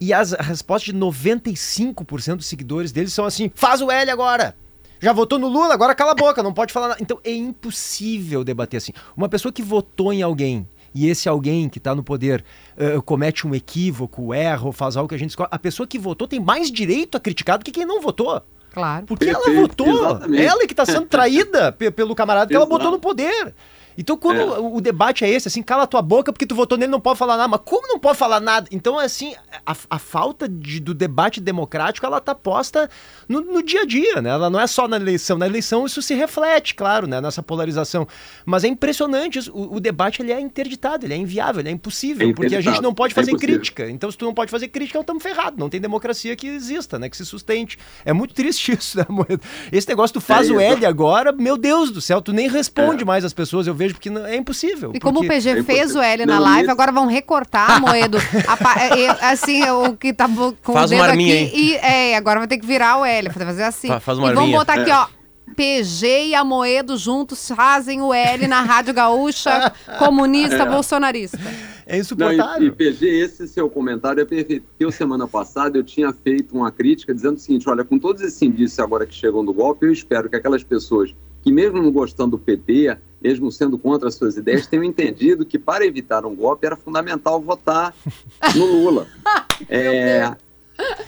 E 0.00 0.12
as, 0.12 0.32
a 0.34 0.42
resposta 0.42 0.92
de 0.92 0.98
95% 0.98 2.36
dos 2.36 2.46
seguidores 2.46 2.92
dele 2.92 3.08
são 3.08 3.24
assim: 3.24 3.50
faz 3.54 3.80
o 3.80 3.90
L 3.90 4.10
agora! 4.10 4.54
Já 5.00 5.12
votou 5.12 5.38
no 5.38 5.46
Lula, 5.46 5.72
agora 5.72 5.94
cala 5.94 6.10
a 6.10 6.14
boca, 6.14 6.42
não 6.42 6.52
pode 6.52 6.72
falar 6.72 6.88
nada. 6.88 7.00
Então 7.00 7.20
é 7.22 7.32
impossível 7.32 8.42
debater 8.42 8.78
assim. 8.78 8.92
Uma 9.16 9.28
pessoa 9.28 9.52
que 9.52 9.62
votou 9.62 10.12
em 10.12 10.22
alguém 10.22 10.66
e 10.94 11.08
esse 11.08 11.28
alguém 11.28 11.68
que 11.68 11.78
está 11.78 11.94
no 11.94 12.02
poder 12.02 12.44
uh, 12.76 13.00
comete 13.02 13.46
um 13.46 13.54
equívoco, 13.54 14.34
erra 14.34 14.66
ou 14.66 14.72
faz 14.72 14.96
algo 14.96 15.08
que 15.08 15.14
a 15.14 15.18
gente 15.18 15.30
escolhe, 15.30 15.48
a 15.52 15.58
pessoa 15.58 15.86
que 15.86 15.98
votou 15.98 16.26
tem 16.26 16.40
mais 16.40 16.70
direito 16.70 17.16
a 17.16 17.20
criticar 17.20 17.58
do 17.58 17.64
que 17.64 17.70
quem 17.70 17.86
não 17.86 18.00
votou. 18.00 18.42
Claro. 18.72 19.06
Porque 19.06 19.26
Perfeito, 19.26 19.50
ela 19.50 19.60
votou, 19.60 19.86
exatamente. 19.88 20.42
ela 20.42 20.66
que 20.66 20.72
está 20.72 20.84
sendo 20.84 21.06
traída 21.06 21.72
pelo 21.72 22.14
camarada 22.14 22.48
que 22.48 22.56
ela 22.56 22.66
botou 22.66 22.90
no 22.90 22.98
poder. 22.98 23.54
Então, 23.98 24.16
quando 24.16 24.40
é. 24.40 24.58
o, 24.60 24.80
debate 24.80 25.24
é 25.24 25.28
esse, 25.28 25.48
assim, 25.48 25.60
cala 25.60 25.84
tua 25.84 26.00
boca 26.00 26.32
porque 26.32 26.46
tu 26.46 26.54
votou 26.54 26.78
nele 26.78 26.92
não 26.92 27.00
pode 27.00 27.18
falar 27.18 27.36
nada. 27.36 27.48
Mas 27.48 27.60
como 27.64 27.88
não 27.88 27.98
pode 27.98 28.16
falar 28.16 28.38
nada? 28.38 28.68
Então, 28.70 28.96
assim, 28.96 29.34
a, 29.66 29.74
a 29.90 29.98
falta 29.98 30.48
de, 30.48 30.78
do 30.78 30.94
debate 30.94 31.40
democrático, 31.40 32.06
ela 32.06 32.20
tá 32.20 32.32
posta 32.32 32.88
no, 33.28 33.40
no, 33.40 33.60
dia 33.60 33.82
a 33.82 33.84
dia, 33.84 34.22
né? 34.22 34.30
Ela 34.30 34.48
não 34.48 34.60
é 34.60 34.68
só 34.68 34.86
na 34.86 34.96
eleição. 34.96 35.36
Na 35.36 35.46
eleição 35.46 35.84
isso 35.84 36.00
se 36.00 36.14
reflete, 36.14 36.76
claro, 36.76 37.08
né? 37.08 37.20
Nessa 37.20 37.42
polarização. 37.42 38.06
Mas 38.46 38.62
é 38.62 38.68
impressionante, 38.68 39.50
o, 39.50 39.74
o 39.74 39.80
debate 39.80 40.22
ele 40.22 40.30
é 40.30 40.40
interditado, 40.40 41.04
ele 41.04 41.14
é 41.14 41.16
inviável, 41.16 41.60
ele 41.60 41.68
é 41.68 41.72
impossível, 41.72 42.30
é 42.30 42.32
porque 42.32 42.54
a 42.54 42.60
gente 42.60 42.80
não 42.80 42.94
pode 42.94 43.12
é 43.12 43.16
fazer 43.16 43.32
é 43.32 43.36
crítica. 43.36 43.90
Então, 43.90 44.08
se 44.12 44.16
tu 44.16 44.24
não 44.24 44.32
pode 44.32 44.52
fazer 44.52 44.68
crítica, 44.68 44.96
então 44.96 45.00
estamos 45.00 45.22
ferrados. 45.24 45.58
Não 45.58 45.68
tem 45.68 45.80
democracia 45.80 46.36
que 46.36 46.46
exista, 46.46 47.00
né? 47.00 47.08
Que 47.08 47.16
se 47.16 47.26
sustente. 47.26 47.76
É 48.04 48.12
muito 48.12 48.32
triste 48.32 48.70
isso, 48.78 48.96
né, 48.96 49.06
Moeda? 49.08 49.40
Esse 49.72 49.88
negócio, 49.88 50.14
tu 50.14 50.20
faz 50.20 50.48
é 50.48 50.52
o 50.52 50.60
L 50.60 50.86
agora, 50.86 51.32
meu 51.32 51.56
Deus 51.56 51.90
do 51.90 52.00
céu, 52.00 52.22
tu 52.22 52.32
nem 52.32 52.48
responde 52.48 53.02
é. 53.02 53.04
mais 53.04 53.24
as 53.24 53.32
pessoas. 53.32 53.66
Eu 53.66 53.74
vejo 53.74 53.87
vejo 53.88 53.94
porque 53.94 54.10
não, 54.10 54.24
é 54.24 54.36
impossível. 54.36 54.92
E 54.94 55.00
como 55.00 55.20
o 55.20 55.26
PG 55.26 55.50
é 55.50 55.62
fez 55.62 55.94
o 55.96 56.00
L 56.00 56.26
na 56.26 56.38
live, 56.38 56.70
agora 56.70 56.92
vão 56.92 57.06
recortar, 57.06 57.80
Moedo, 57.80 58.18
a, 58.18 58.84
é, 58.84 59.08
assim, 59.32 59.62
o 59.70 59.96
que 59.96 60.12
tá 60.12 60.28
com 60.62 60.72
faz 60.72 60.90
o 60.90 60.94
dedo 60.94 61.04
aqui. 61.04 61.32
Hein? 61.32 61.52
E, 61.54 61.74
é, 61.76 62.16
agora 62.16 62.38
vai 62.38 62.48
ter 62.48 62.58
que 62.58 62.66
virar 62.66 62.98
o 62.98 63.04
L, 63.04 63.30
fazer 63.30 63.64
assim. 63.64 63.88
Faz 64.00 64.18
uma 64.18 64.30
e 64.30 64.34
vamos 64.34 64.52
botar 64.52 64.74
aqui, 64.74 64.90
ó. 64.90 65.06
PG 65.56 66.26
e 66.26 66.34
Amoedo 66.34 66.96
juntos 66.96 67.48
fazem 67.48 68.00
o 68.00 68.12
L 68.12 68.46
na 68.46 68.60
Rádio 68.60 68.94
Gaúcha 68.94 69.72
comunista 69.98 70.62
é. 70.62 70.66
bolsonarista. 70.66 71.38
É 71.84 71.98
insuportável. 71.98 72.60
Não, 72.60 72.62
e, 72.62 72.66
e, 72.66 72.70
PG, 72.70 73.06
esse 73.06 73.48
seu 73.48 73.68
comentário 73.68 74.20
é 74.20 74.24
perfeito. 74.24 74.66
Eu, 74.78 74.92
semana 74.92 75.26
passada, 75.26 75.78
eu 75.78 75.82
tinha 75.82 76.12
feito 76.12 76.54
uma 76.54 76.70
crítica 76.70 77.14
dizendo 77.14 77.38
o 77.38 77.40
seguinte: 77.40 77.68
olha, 77.68 77.82
com 77.82 77.98
todos 77.98 78.22
esses 78.22 78.40
indícios 78.42 78.78
agora 78.78 79.06
que 79.06 79.14
chegam 79.14 79.44
do 79.44 79.52
golpe, 79.52 79.86
eu 79.86 79.92
espero 79.92 80.28
que 80.28 80.36
aquelas 80.36 80.62
pessoas 80.62 81.14
que, 81.48 81.52
mesmo 81.52 81.82
não 81.82 81.90
gostando 81.90 82.32
do 82.32 82.38
PT, 82.38 82.98
mesmo 83.22 83.50
sendo 83.50 83.78
contra 83.78 84.08
as 84.08 84.14
suas 84.14 84.36
ideias, 84.36 84.66
tenham 84.66 84.84
entendido 84.84 85.46
que 85.46 85.58
para 85.58 85.84
evitar 85.86 86.26
um 86.26 86.36
golpe 86.36 86.66
era 86.66 86.76
fundamental 86.76 87.40
votar 87.40 87.94
no 88.54 88.66
Lula. 88.66 89.06
é, 89.66 90.36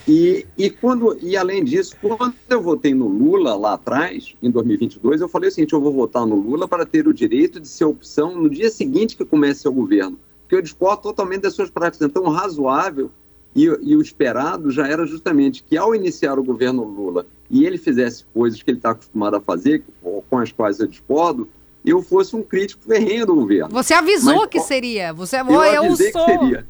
e, 0.09 0.47
e, 0.57 0.71
quando, 0.71 1.17
e 1.21 1.37
além 1.37 1.63
disso, 1.63 1.95
quando 2.01 2.35
eu 2.49 2.63
votei 2.63 2.95
no 2.95 3.07
Lula 3.07 3.55
lá 3.55 3.75
atrás, 3.75 4.35
em 4.43 4.51
2022, 4.51 5.21
eu 5.21 5.29
falei 5.29 5.51
o 5.51 5.53
seguinte: 5.53 5.75
eu 5.75 5.81
vou 5.81 5.93
votar 5.93 6.25
no 6.27 6.37
Lula 6.37 6.67
para 6.67 6.87
ter 6.87 7.07
o 7.07 7.13
direito 7.13 7.61
de 7.61 7.69
ser 7.69 7.85
opção 7.85 8.35
no 8.35 8.49
dia 8.49 8.71
seguinte 8.71 9.17
que 9.17 9.25
comece 9.25 9.69
o 9.69 9.73
governo. 9.73 10.19
Porque 10.43 10.57
eu 10.57 10.63
discordo 10.63 11.03
totalmente 11.03 11.43
das 11.43 11.55
suas 11.55 11.71
práticas. 11.71 12.09
Então, 12.09 12.25
razoável 12.31 13.11
e, 13.55 13.65
e 13.65 13.95
o 13.95 14.01
esperado 14.01 14.71
já 14.71 14.89
era 14.89 15.07
justamente 15.07 15.63
que, 15.63 15.77
ao 15.77 15.95
iniciar 15.95 16.39
o 16.39 16.45
governo 16.45 16.83
Lula 16.83 17.27
e 17.51 17.67
ele 17.67 17.77
fizesse 17.77 18.25
coisas 18.33 18.63
que 18.63 18.71
ele 18.71 18.79
está 18.79 18.91
acostumado 18.91 19.35
a 19.35 19.41
fazer, 19.41 19.83
com 20.31 20.39
as 20.39 20.53
quais 20.53 20.79
eu 20.79 20.87
discordo, 20.87 21.49
eu 21.85 22.01
fosse 22.03 22.37
um 22.37 22.43
crítico 22.43 22.85
ferrenho 22.85 23.27
do 23.27 23.35
governo. 23.35 23.71
Você 23.73 23.93
avisou 23.93 24.37
Mas, 24.37 24.51
que 24.51 24.61
seria. 24.61 25.13
Você 25.13 25.41
eu, 25.41 25.47
eu 25.47 25.97
sou. 25.97 25.97
que 25.97 26.13
seria. 26.13 26.67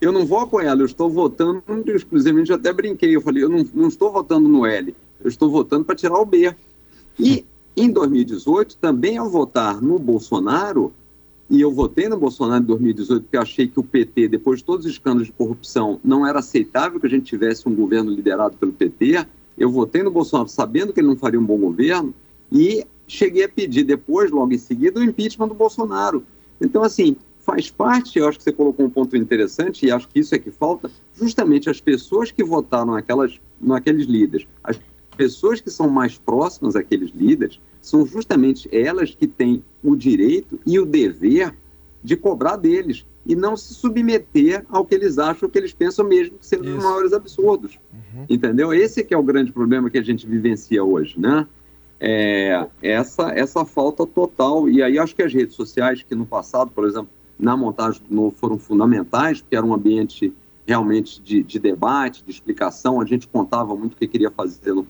Eu 0.00 0.12
não 0.12 0.24
vou 0.24 0.40
apoiá-lo, 0.40 0.82
eu 0.82 0.86
estou 0.86 1.10
votando, 1.10 1.62
exclusivamente, 1.94 2.52
até 2.52 2.72
brinquei, 2.72 3.14
eu 3.14 3.20
falei, 3.20 3.42
eu 3.42 3.48
não, 3.50 3.66
não 3.74 3.88
estou 3.88 4.10
votando 4.10 4.48
no 4.48 4.64
L, 4.64 4.94
eu 5.22 5.28
estou 5.28 5.50
votando 5.50 5.84
para 5.84 5.94
tirar 5.94 6.18
o 6.18 6.24
B. 6.24 6.54
E 7.18 7.44
em 7.76 7.90
2018, 7.90 8.78
também 8.78 9.18
ao 9.18 9.28
votar 9.28 9.80
no 9.80 9.98
Bolsonaro, 9.98 10.92
e 11.50 11.60
eu 11.60 11.70
votei 11.70 12.08
no 12.08 12.16
Bolsonaro 12.16 12.62
em 12.62 12.66
2018 12.66 13.22
porque 13.24 13.36
achei 13.36 13.68
que 13.68 13.78
o 13.78 13.82
PT, 13.82 14.28
depois 14.28 14.60
de 14.60 14.64
todos 14.64 14.86
os 14.86 14.92
escândalos 14.92 15.26
de 15.26 15.32
corrupção, 15.32 16.00
não 16.02 16.26
era 16.26 16.38
aceitável 16.38 16.98
que 16.98 17.06
a 17.06 17.10
gente 17.10 17.24
tivesse 17.24 17.68
um 17.68 17.74
governo 17.74 18.10
liderado 18.10 18.56
pelo 18.56 18.72
PT. 18.72 19.26
Eu 19.58 19.70
votei 19.70 20.02
no 20.02 20.10
Bolsonaro 20.10 20.48
sabendo 20.48 20.92
que 20.92 21.00
ele 21.00 21.08
não 21.08 21.16
faria 21.16 21.40
um 21.40 21.44
bom 21.44 21.58
governo 21.58 22.14
e 22.50 22.84
cheguei 23.06 23.44
a 23.44 23.48
pedir 23.48 23.84
depois, 23.84 24.30
logo 24.30 24.52
em 24.52 24.58
seguida, 24.58 25.00
o 25.00 25.04
impeachment 25.04 25.48
do 25.48 25.54
Bolsonaro. 25.54 26.24
Então, 26.60 26.82
assim, 26.82 27.16
faz 27.40 27.70
parte, 27.70 28.18
eu 28.18 28.28
acho 28.28 28.38
que 28.38 28.44
você 28.44 28.52
colocou 28.52 28.86
um 28.86 28.90
ponto 28.90 29.16
interessante, 29.16 29.86
e 29.86 29.90
acho 29.90 30.08
que 30.08 30.20
isso 30.20 30.34
é 30.34 30.38
que 30.38 30.50
falta, 30.50 30.90
justamente 31.14 31.68
as 31.68 31.80
pessoas 31.80 32.30
que 32.30 32.44
votaram 32.44 32.92
naquelas, 32.92 33.40
naqueles 33.60 34.06
líderes, 34.06 34.46
as 34.62 34.78
pessoas 35.16 35.60
que 35.60 35.70
são 35.70 35.88
mais 35.88 36.16
próximas 36.16 36.76
àqueles 36.76 37.10
líderes, 37.10 37.60
são 37.80 38.06
justamente 38.06 38.68
elas 38.72 39.14
que 39.14 39.26
têm 39.26 39.64
o 39.82 39.96
direito 39.96 40.60
e 40.66 40.78
o 40.78 40.86
dever 40.86 41.54
de 42.02 42.16
cobrar 42.16 42.56
deles 42.56 43.04
e 43.26 43.36
não 43.36 43.56
se 43.56 43.74
submeter 43.74 44.64
ao 44.68 44.84
que 44.84 44.94
eles 44.94 45.18
acham, 45.18 45.48
que 45.48 45.58
eles 45.58 45.72
pensam 45.72 46.06
mesmo 46.06 46.38
que 46.38 46.46
sendo 46.46 46.74
os 46.74 46.82
maiores 46.82 47.12
absurdos. 47.12 47.78
Uhum. 47.92 48.24
Entendeu? 48.28 48.72
Esse 48.72 49.04
que 49.04 49.12
é 49.12 49.18
o 49.18 49.22
grande 49.22 49.52
problema 49.52 49.90
que 49.90 49.98
a 49.98 50.02
gente 50.02 50.26
vivencia 50.26 50.82
hoje, 50.82 51.18
né? 51.18 51.46
É, 52.00 52.66
essa, 52.82 53.30
essa 53.32 53.64
falta 53.64 54.06
total. 54.06 54.68
E 54.68 54.82
aí 54.82 54.98
acho 54.98 55.14
que 55.14 55.22
as 55.22 55.32
redes 55.32 55.54
sociais, 55.54 56.02
que 56.02 56.14
no 56.14 56.24
passado, 56.24 56.70
por 56.74 56.86
exemplo, 56.86 57.10
na 57.38 57.56
montagem 57.56 58.00
do 58.08 58.14
novo 58.14 58.34
foram 58.36 58.58
fundamentais, 58.58 59.40
porque 59.40 59.56
era 59.56 59.64
um 59.64 59.74
ambiente 59.74 60.32
realmente 60.66 61.20
de, 61.20 61.42
de 61.42 61.58
debate, 61.58 62.22
de 62.24 62.30
explicação, 62.30 63.00
a 63.00 63.04
gente 63.04 63.26
contava 63.26 63.74
muito 63.74 63.94
o 63.94 63.96
que 63.96 64.06
queria 64.06 64.30
fazer 64.30 64.72
no, 64.72 64.86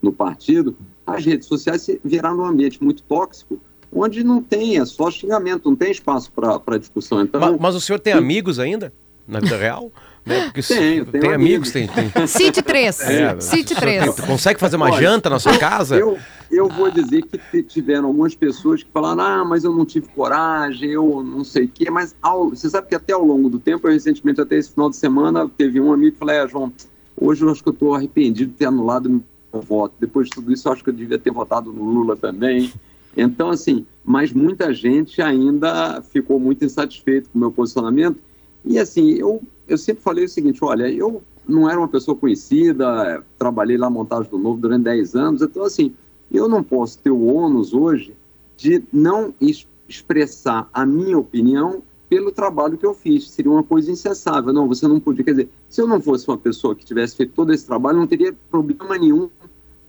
no 0.00 0.12
partido, 0.12 0.76
as 1.06 1.24
redes 1.24 1.48
sociais 1.48 1.88
viraram 2.04 2.38
um 2.38 2.44
ambiente 2.44 2.82
muito 2.82 3.02
tóxico, 3.02 3.60
onde 3.92 4.22
não 4.22 4.42
tem, 4.42 4.78
é 4.78 4.84
só 4.84 5.10
xingamento, 5.10 5.68
não 5.68 5.76
tem 5.76 5.90
espaço 5.90 6.30
para 6.32 6.78
discussão. 6.78 7.20
Então, 7.20 7.40
mas, 7.40 7.58
mas 7.58 7.74
o 7.74 7.80
senhor 7.80 7.98
tem 7.98 8.12
amigos 8.12 8.58
ainda, 8.58 8.92
na 9.26 9.40
vida 9.40 9.56
real? 9.56 9.90
Né? 10.24 10.44
Porque 10.44 10.62
tenho, 10.62 11.04
tenho 11.06 11.22
tem 11.22 11.32
amigos, 11.32 11.72
tem, 11.72 11.88
tem... 11.88 12.10
Cite 12.26 12.62
três. 12.62 13.00
É, 13.00 13.40
Cite 13.40 13.74
três. 13.74 14.20
consegue 14.20 14.60
fazer 14.60 14.76
uma 14.76 14.86
Olha, 14.86 15.00
janta 15.00 15.28
na 15.28 15.38
sua 15.38 15.58
casa? 15.58 15.96
Eu, 15.96 16.16
eu 16.50 16.68
vou 16.68 16.90
dizer 16.90 17.22
que 17.22 17.62
tiveram 17.62 18.08
algumas 18.08 18.34
pessoas 18.34 18.82
que 18.82 18.90
falaram, 18.92 19.22
ah, 19.22 19.44
mas 19.44 19.64
eu 19.64 19.72
não 19.72 19.84
tive 19.84 20.06
coragem, 20.08 20.90
eu 20.90 21.22
não 21.24 21.42
sei 21.42 21.64
o 21.64 21.68
quê, 21.68 21.90
mas 21.90 22.14
ao, 22.22 22.50
você 22.50 22.70
sabe 22.70 22.88
que 22.88 22.94
até 22.94 23.12
ao 23.12 23.24
longo 23.24 23.48
do 23.48 23.58
tempo, 23.58 23.88
eu 23.88 23.92
recentemente, 23.92 24.40
até 24.40 24.56
esse 24.56 24.70
final 24.70 24.90
de 24.90 24.96
semana, 24.96 25.48
teve 25.48 25.80
um 25.80 25.92
amigo 25.92 26.12
que 26.12 26.18
falou, 26.18 26.34
é, 26.34 26.46
João, 26.46 26.72
hoje 27.16 27.42
eu 27.42 27.50
acho 27.50 27.62
que 27.62 27.68
eu 27.68 27.72
estou 27.72 27.94
arrependido 27.94 28.52
de 28.52 28.58
ter 28.58 28.66
anulado 28.66 29.08
meu 29.08 29.62
voto. 29.62 29.94
Depois 29.98 30.28
de 30.28 30.34
tudo 30.34 30.52
isso, 30.52 30.68
eu 30.68 30.72
acho 30.72 30.84
que 30.84 30.90
eu 30.90 30.94
devia 30.94 31.18
ter 31.18 31.32
votado 31.32 31.72
no 31.72 31.84
Lula 31.84 32.16
também. 32.16 32.72
Então, 33.16 33.50
assim, 33.50 33.84
mas 34.04 34.32
muita 34.32 34.72
gente 34.72 35.20
ainda 35.20 36.02
ficou 36.02 36.40
muito 36.40 36.64
insatisfeito 36.64 37.28
com 37.30 37.38
o 37.38 37.40
meu 37.40 37.50
posicionamento. 37.50 38.18
E, 38.64 38.78
assim, 38.78 39.12
eu, 39.12 39.42
eu 39.74 39.78
sempre 39.78 40.02
falei 40.02 40.24
o 40.24 40.28
seguinte, 40.28 40.64
olha, 40.64 40.90
eu 40.90 41.22
não 41.48 41.68
era 41.68 41.78
uma 41.78 41.88
pessoa 41.88 42.16
conhecida, 42.16 43.24
trabalhei 43.38 43.76
lá 43.76 43.90
montagem 43.90 44.30
do 44.30 44.38
Novo 44.38 44.60
durante 44.60 44.84
10 44.84 45.14
anos, 45.14 45.42
então, 45.42 45.64
assim, 45.64 45.94
eu 46.30 46.48
não 46.48 46.62
posso 46.62 46.98
ter 46.98 47.10
o 47.10 47.24
ônus 47.24 47.74
hoje 47.74 48.14
de 48.56 48.82
não 48.92 49.34
expressar 49.40 50.68
a 50.72 50.86
minha 50.86 51.18
opinião 51.18 51.82
pelo 52.08 52.30
trabalho 52.30 52.76
que 52.76 52.84
eu 52.84 52.94
fiz. 52.94 53.30
Seria 53.30 53.50
uma 53.50 53.62
coisa 53.62 53.90
incensável. 53.90 54.52
Não, 54.52 54.68
você 54.68 54.86
não 54.86 55.00
podia. 55.00 55.24
Quer 55.24 55.30
dizer, 55.30 55.48
se 55.68 55.80
eu 55.80 55.86
não 55.86 56.00
fosse 56.00 56.28
uma 56.28 56.36
pessoa 56.36 56.74
que 56.74 56.84
tivesse 56.84 57.16
feito 57.16 57.32
todo 57.32 57.52
esse 57.52 57.66
trabalho, 57.66 57.98
não 57.98 58.06
teria 58.06 58.34
problema 58.50 58.98
nenhum 58.98 59.30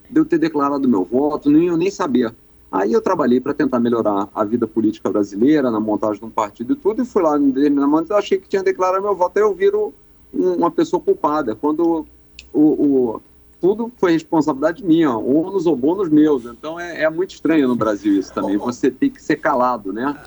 de 0.10 0.20
eu 0.20 0.26
ter 0.26 0.38
declarado 0.38 0.88
meu 0.88 1.04
voto, 1.04 1.50
nem 1.50 1.68
eu 1.68 1.76
nem 1.76 1.92
sabia. 1.92 2.34
Aí 2.74 2.92
eu 2.92 3.02
trabalhei 3.02 3.40
para 3.40 3.54
tentar 3.54 3.80
melhorar 3.80 4.28
a 4.34 4.44
vida 4.44 4.66
política 4.66 5.08
brasileira, 5.08 5.70
na 5.70 5.80
montagem 5.80 6.20
de 6.20 6.26
um 6.26 6.30
partido 6.32 6.74
e 6.74 6.76
tudo, 6.76 7.04
e 7.04 7.06
fui 7.06 7.22
lá 7.22 7.38
no 7.38 7.88
momento 7.88 8.10
eu 8.10 8.18
achei 8.18 8.40
que 8.40 8.50
tinha 8.50 8.64
declarado 8.64 9.04
meu 9.04 9.16
voto, 9.16 9.38
aí 9.38 9.44
eu 9.44 9.54
viro 9.54 9.94
uma 10.34 10.72
pessoa 10.72 11.00
culpada. 11.00 11.54
Quando 11.54 12.04
o, 12.52 12.60
o 12.62 13.22
tudo 13.62 13.92
foi 13.98 14.14
responsabilidade 14.14 14.84
minha, 14.84 15.16
ônus 15.16 15.68
ou 15.68 15.76
bônus 15.76 16.10
meus. 16.10 16.46
Então 16.46 16.80
é, 16.80 17.04
é, 17.04 17.10
muito 17.12 17.36
estranho 17.36 17.68
no 17.68 17.76
Brasil 17.76 18.18
isso 18.18 18.34
também. 18.34 18.58
Você 18.58 18.90
tem 18.90 19.12
que 19.12 19.22
ser 19.22 19.36
calado, 19.36 19.94
né? 19.94 20.18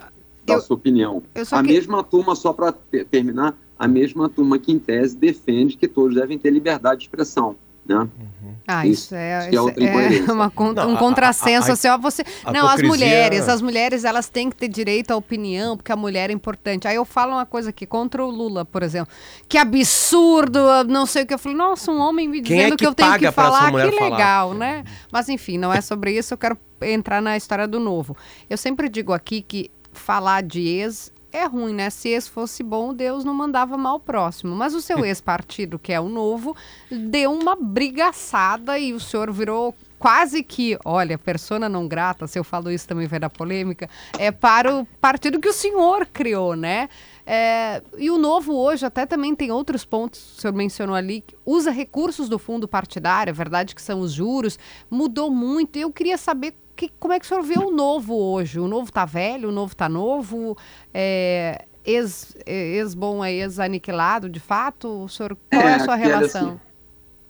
Da 0.47 0.55
eu, 0.55 0.61
sua 0.61 0.77
opinião. 0.77 1.25
A 1.51 1.63
que... 1.63 1.69
mesma 1.73 2.05
turma, 2.05 2.37
só 2.37 2.53
para 2.53 2.73
terminar, 3.11 3.59
a 3.77 3.89
mesma 3.89 4.29
turma 4.29 4.57
que 4.57 4.71
em 4.71 4.79
tese 4.79 5.17
defende 5.17 5.77
que 5.77 5.89
todos 5.89 6.15
devem 6.15 6.39
ter 6.39 6.51
liberdade 6.51 7.01
de 7.01 7.07
expressão. 7.07 7.57
Né? 7.89 7.95
Uhum. 7.97 8.55
Ah, 8.67 8.85
isso, 8.85 9.05
isso 9.05 9.15
é, 9.15 9.49
isso 9.51 9.69
é, 9.71 10.19
é 10.29 10.33
uma, 10.33 10.53
não, 10.75 10.93
um 10.93 10.97
contrassenso. 10.97 11.69
A, 11.69 11.71
a, 11.71 11.73
assim, 11.75 11.89
ó, 11.89 11.97
você, 11.97 12.25
não, 12.53 12.69
as 12.69 12.83
mulheres, 12.83 13.49
as 13.49 13.63
mulheres 13.63 14.05
elas 14.05 14.29
têm 14.29 14.51
que 14.51 14.57
ter 14.57 14.69
direito 14.69 15.13
à 15.13 15.17
opinião, 15.17 15.77
porque 15.77 15.93
a 15.93 15.97
mulher 15.97 16.31
é 16.31 16.33
importante. 16.33 16.89
Aí 16.89 16.97
eu 16.97 17.05
falo 17.05 17.33
uma 17.33 17.47
coisa 17.47 17.71
aqui 17.71 17.87
contra 17.87 18.25
o 18.25 18.31
Lula, 18.31 18.65
por 18.65 18.83
exemplo. 18.83 19.13
Que 19.49 19.57
absurdo, 19.57 20.61
não 20.89 21.07
sei 21.07 21.23
o 21.23 21.27
que. 21.27 21.35
Eu 21.35 21.39
falo, 21.39 21.57
nossa, 21.57 21.93
um 21.93 21.99
homem 21.99 22.29
me 22.29 22.41
dizendo 22.41 22.61
é 22.63 22.71
que, 22.71 22.77
que, 22.79 22.87
eu 22.87 22.95
tenho 22.95 23.19
que 23.19 23.31
falar, 23.31 23.71
que 23.71 24.01
legal, 24.01 24.49
falar? 24.49 24.55
né? 24.55 24.85
Mas 25.13 25.29
enfim, 25.29 25.59
não 25.59 25.73
é 25.73 25.81
sobre 25.81 26.17
isso, 26.19 26.35
eu 26.35 26.39
quero 26.39 26.59
entrar 26.83 27.23
na 27.23 27.37
história 27.37 27.69
do 27.69 27.79
novo. 27.79 28.17
Eu 28.51 28.57
sempre 28.57 28.89
digo 28.89 29.13
aqui 29.13 29.43
que 29.43 29.71
falar 29.93 30.43
de 30.43 30.61
ex 30.61 31.13
é 31.37 31.45
ruim, 31.45 31.75
né? 31.75 31.91
Se 31.91 32.09
esse 32.09 32.31
fosse 32.31 32.63
bom, 32.63 32.95
Deus 32.95 33.25
não 33.25 33.35
mandava 33.35 33.77
mal 33.77 34.01
próximo. 34.01 34.55
Mas 34.55 34.75
o 34.75 34.81
seu 34.81 35.03
ex-partido, 35.07 35.79
que 35.79 35.93
é 35.93 36.01
o 36.01 36.09
novo, 36.09 36.57
deu 36.91 37.33
uma 37.33 37.55
brigaçada 37.55 38.79
e 38.79 38.93
o 38.93 39.01
senhor 39.01 39.31
virou 39.33 39.75
quase 39.99 40.43
que, 40.43 40.79
olha, 40.85 41.17
persona 41.19 41.69
não 41.69 41.89
grata, 41.89 42.27
se 42.27 42.39
eu 42.39 42.45
falo 42.45 42.71
isso 42.71 42.87
também 42.87 43.07
vai 43.07 43.19
dar 43.19 43.31
polêmica, 43.31 43.89
é 44.19 44.31
para 44.31 44.75
o 44.75 44.85
partido 45.01 45.41
que 45.41 45.49
o 45.49 45.53
senhor 45.53 46.07
criou, 46.07 46.55
né? 46.55 46.89
É, 47.25 47.83
e 47.99 48.11
o 48.11 48.19
novo 48.19 48.55
hoje 48.55 48.87
até 48.87 49.05
também 49.05 49.35
tem 49.35 49.51
outros 49.51 49.85
pontos, 49.85 50.37
o 50.37 50.41
senhor 50.41 50.53
mencionou 50.53 50.95
ali, 50.95 51.25
usa 51.45 51.71
recursos 51.71 52.29
do 52.29 52.39
fundo 52.39 52.69
partidário, 52.69 53.31
é 53.31 53.35
verdade 53.35 53.75
que 53.75 53.83
são 53.83 54.01
os 54.01 54.13
juros, 54.13 54.59
mudou 54.91 55.31
muito. 55.31 55.77
Eu 55.77 55.91
queria 55.91 56.19
saber 56.19 56.55
que, 56.77 56.91
como 57.01 57.15
é 57.15 57.19
que 57.19 57.25
o 57.25 57.29
senhor 57.29 57.43
vê 57.43 57.59
o 57.59 57.71
novo 57.71 58.15
hoje? 58.15 58.61
O 58.61 58.69
novo 58.69 58.89
está 58.89 59.05
velho, 59.05 59.49
o 59.49 59.53
novo 59.53 59.73
está 59.73 59.89
novo? 59.89 60.57
É, 60.93 61.65
ex, 61.85 62.37
é, 62.45 62.77
ex 62.77 62.95
é 63.25 63.33
ex 63.33 63.59
aniquilado, 63.59 64.29
de 64.29 64.39
fato? 64.39 65.05
O 65.05 65.09
senhor, 65.09 65.37
qual 65.51 65.63
é, 65.63 65.73
é 65.73 65.75
a 65.75 65.81
sua 65.81 65.97
relação? 65.97 66.49
Assim, 66.49 66.61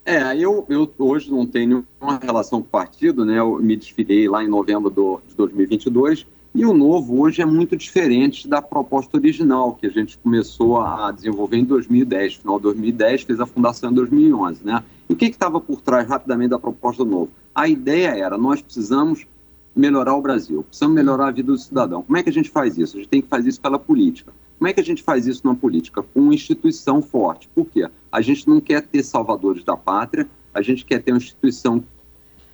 é, 0.05 0.37
eu, 0.37 0.67
eu 0.69 0.93
hoje 0.99 1.31
não 1.31 1.47
tenho 1.47 1.87
uma 2.01 2.19
relação 2.19 2.61
com 2.61 2.67
o 2.67 2.71
partido, 2.71 3.25
né? 3.25 3.39
Eu 3.39 3.59
me 3.59 3.77
desfilei 3.77 4.29
lá 4.29 4.43
em 4.43 4.49
novembro 4.49 4.91
do, 4.91 5.21
de 5.27 5.35
2022 5.35 6.27
e 6.55 6.65
o 6.65 6.73
novo 6.73 7.21
hoje 7.21 7.43
é 7.43 7.45
muito 7.45 7.77
diferente 7.77 8.49
da 8.49 8.63
proposta 8.63 9.17
original 9.17 9.75
que 9.75 9.87
a 9.87 9.91
gente 9.91 10.17
começou 10.17 10.81
a 10.81 11.11
desenvolver 11.13 11.59
em 11.59 11.65
2010, 11.65 12.37
final 12.37 12.57
de 12.57 12.63
2010, 12.63 13.23
fez 13.23 13.41
a 13.41 13.47
fundação 13.47 13.91
em 13.91 13.95
2011, 13.95 14.65
né? 14.65 14.83
E 15.09 15.13
o 15.13 15.17
que 15.17 15.27
estava 15.27 15.61
por 15.61 15.81
trás 15.81 16.09
rapidamente 16.09 16.51
da 16.51 16.59
proposta 16.59 17.05
do 17.05 17.11
novo? 17.11 17.31
A 17.55 17.69
ideia 17.69 18.17
era, 18.17 18.39
nós 18.39 18.63
precisamos 18.63 19.27
melhorar 19.77 20.15
o 20.15 20.23
Brasil, 20.23 20.63
precisamos 20.63 20.97
melhorar 20.97 21.29
a 21.29 21.31
vida 21.31 21.53
do 21.53 21.59
cidadão. 21.59 22.03
Como 22.03 22.17
é 22.17 22.23
que 22.23 22.31
a 22.31 22.33
gente 22.33 22.49
faz 22.49 22.79
isso? 22.79 22.97
A 22.97 23.01
gente 23.01 23.11
tem 23.11 23.21
que 23.21 23.29
fazer 23.29 23.51
isso 23.51 23.61
pela 23.61 23.79
política. 23.79 24.33
Como 24.59 24.67
é 24.67 24.73
que 24.73 24.81
a 24.81 24.85
gente 24.85 25.03
faz 25.03 25.27
isso 25.27 25.47
na 25.47 25.55
política? 25.55 26.03
Com 26.03 26.21
uma 26.21 26.35
instituição 26.35 27.03
forte. 27.03 27.47
Por 27.55 27.67
quê? 27.67 27.87
A 28.11 28.23
gente 28.23 28.49
não 28.49 28.59
quer 28.59 28.81
ter 28.83 29.03
salvadores 29.03 29.63
da 29.63 29.77
pátria, 29.77 30.27
a 30.55 30.63
gente 30.63 30.85
quer 30.87 31.03
ter 31.03 31.13
uma 31.13 31.19
instituição 31.19 31.81
que 31.81 31.87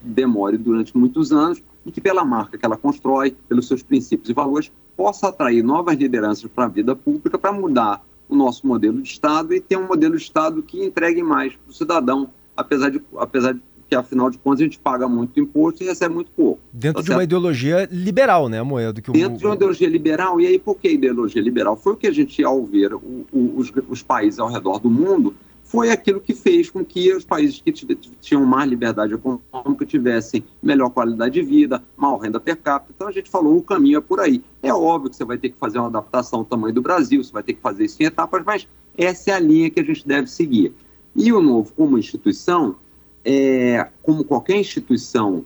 demore 0.02 0.58
durante 0.58 0.96
muitos 0.96 1.30
anos 1.30 1.62
e 1.86 1.92
que, 1.92 2.00
pela 2.00 2.24
marca 2.24 2.58
que 2.58 2.66
ela 2.66 2.76
constrói, 2.76 3.30
pelos 3.48 3.68
seus 3.68 3.84
princípios 3.84 4.28
e 4.28 4.32
valores, 4.32 4.72
possa 4.96 5.28
atrair 5.28 5.62
novas 5.62 5.96
lideranças 5.96 6.50
para 6.50 6.64
a 6.64 6.68
vida 6.68 6.96
pública, 6.96 7.38
para 7.38 7.52
mudar 7.52 8.04
o 8.28 8.34
nosso 8.34 8.66
modelo 8.66 9.00
de 9.00 9.08
Estado 9.08 9.54
e 9.54 9.60
ter 9.60 9.76
um 9.76 9.86
modelo 9.86 10.16
de 10.16 10.22
Estado 10.22 10.62
que 10.62 10.84
entregue 10.84 11.22
mais 11.22 11.54
para 11.54 11.70
o 11.70 11.72
cidadão, 11.72 12.30
apesar 12.56 12.90
de, 12.90 13.00
apesar 13.16 13.52
de 13.54 13.60
que 13.92 13.94
afinal 13.94 14.30
de 14.30 14.38
contas 14.38 14.60
a 14.60 14.64
gente 14.64 14.78
paga 14.78 15.06
muito 15.06 15.38
imposto 15.38 15.82
e 15.82 15.86
recebe 15.86 16.14
muito 16.14 16.30
pouco. 16.30 16.60
Dentro 16.72 17.02
tá 17.02 17.06
de 17.06 17.10
uma 17.10 17.24
ideologia 17.24 17.86
liberal, 17.90 18.48
né, 18.48 18.62
Moedo? 18.62 19.02
Que 19.02 19.10
Dentro 19.10 19.34
o... 19.34 19.38
de 19.38 19.44
uma 19.44 19.54
ideologia 19.54 19.88
liberal, 19.88 20.40
e 20.40 20.46
aí 20.46 20.58
por 20.58 20.76
que 20.76 20.88
ideologia 20.88 21.42
liberal? 21.42 21.76
Foi 21.76 21.92
o 21.92 21.96
que 21.96 22.06
a 22.06 22.10
gente, 22.10 22.42
ao 22.42 22.64
ver 22.64 22.94
o, 22.94 23.26
o, 23.30 23.52
os, 23.56 23.70
os 23.88 24.02
países 24.02 24.38
ao 24.38 24.48
redor 24.48 24.78
do 24.78 24.90
mundo, 24.90 25.34
foi 25.62 25.90
aquilo 25.90 26.20
que 26.20 26.34
fez 26.34 26.70
com 26.70 26.82
que 26.82 27.12
os 27.12 27.24
países 27.24 27.60
que 27.60 27.72
tinham 27.72 28.46
mais 28.46 28.68
liberdade 28.68 29.12
econômica 29.12 29.84
tivessem 29.84 30.42
melhor 30.62 30.88
qualidade 30.88 31.34
de 31.34 31.42
vida, 31.42 31.82
maior 31.94 32.16
renda 32.16 32.40
per 32.40 32.56
capita. 32.56 32.92
Então 32.96 33.08
a 33.08 33.12
gente 33.12 33.28
falou, 33.28 33.58
o 33.58 33.62
caminho 33.62 33.98
é 33.98 34.00
por 34.00 34.20
aí. 34.20 34.42
É 34.62 34.72
óbvio 34.72 35.10
que 35.10 35.16
você 35.16 35.24
vai 35.24 35.36
ter 35.36 35.50
que 35.50 35.58
fazer 35.58 35.78
uma 35.78 35.88
adaptação 35.88 36.40
ao 36.40 36.44
tamanho 36.46 36.74
do 36.74 36.80
Brasil, 36.80 37.22
você 37.22 37.32
vai 37.32 37.42
ter 37.42 37.52
que 37.52 37.60
fazer 37.60 37.84
isso 37.84 38.02
em 38.02 38.06
etapas, 38.06 38.42
mas 38.44 38.66
essa 38.96 39.32
é 39.32 39.34
a 39.34 39.38
linha 39.38 39.68
que 39.68 39.80
a 39.80 39.84
gente 39.84 40.06
deve 40.06 40.28
seguir. 40.28 40.72
E 41.14 41.30
o 41.30 41.42
Novo, 41.42 41.72
como 41.74 41.98
instituição, 41.98 42.76
é, 43.24 43.88
como 44.02 44.24
qualquer 44.24 44.56
instituição 44.56 45.44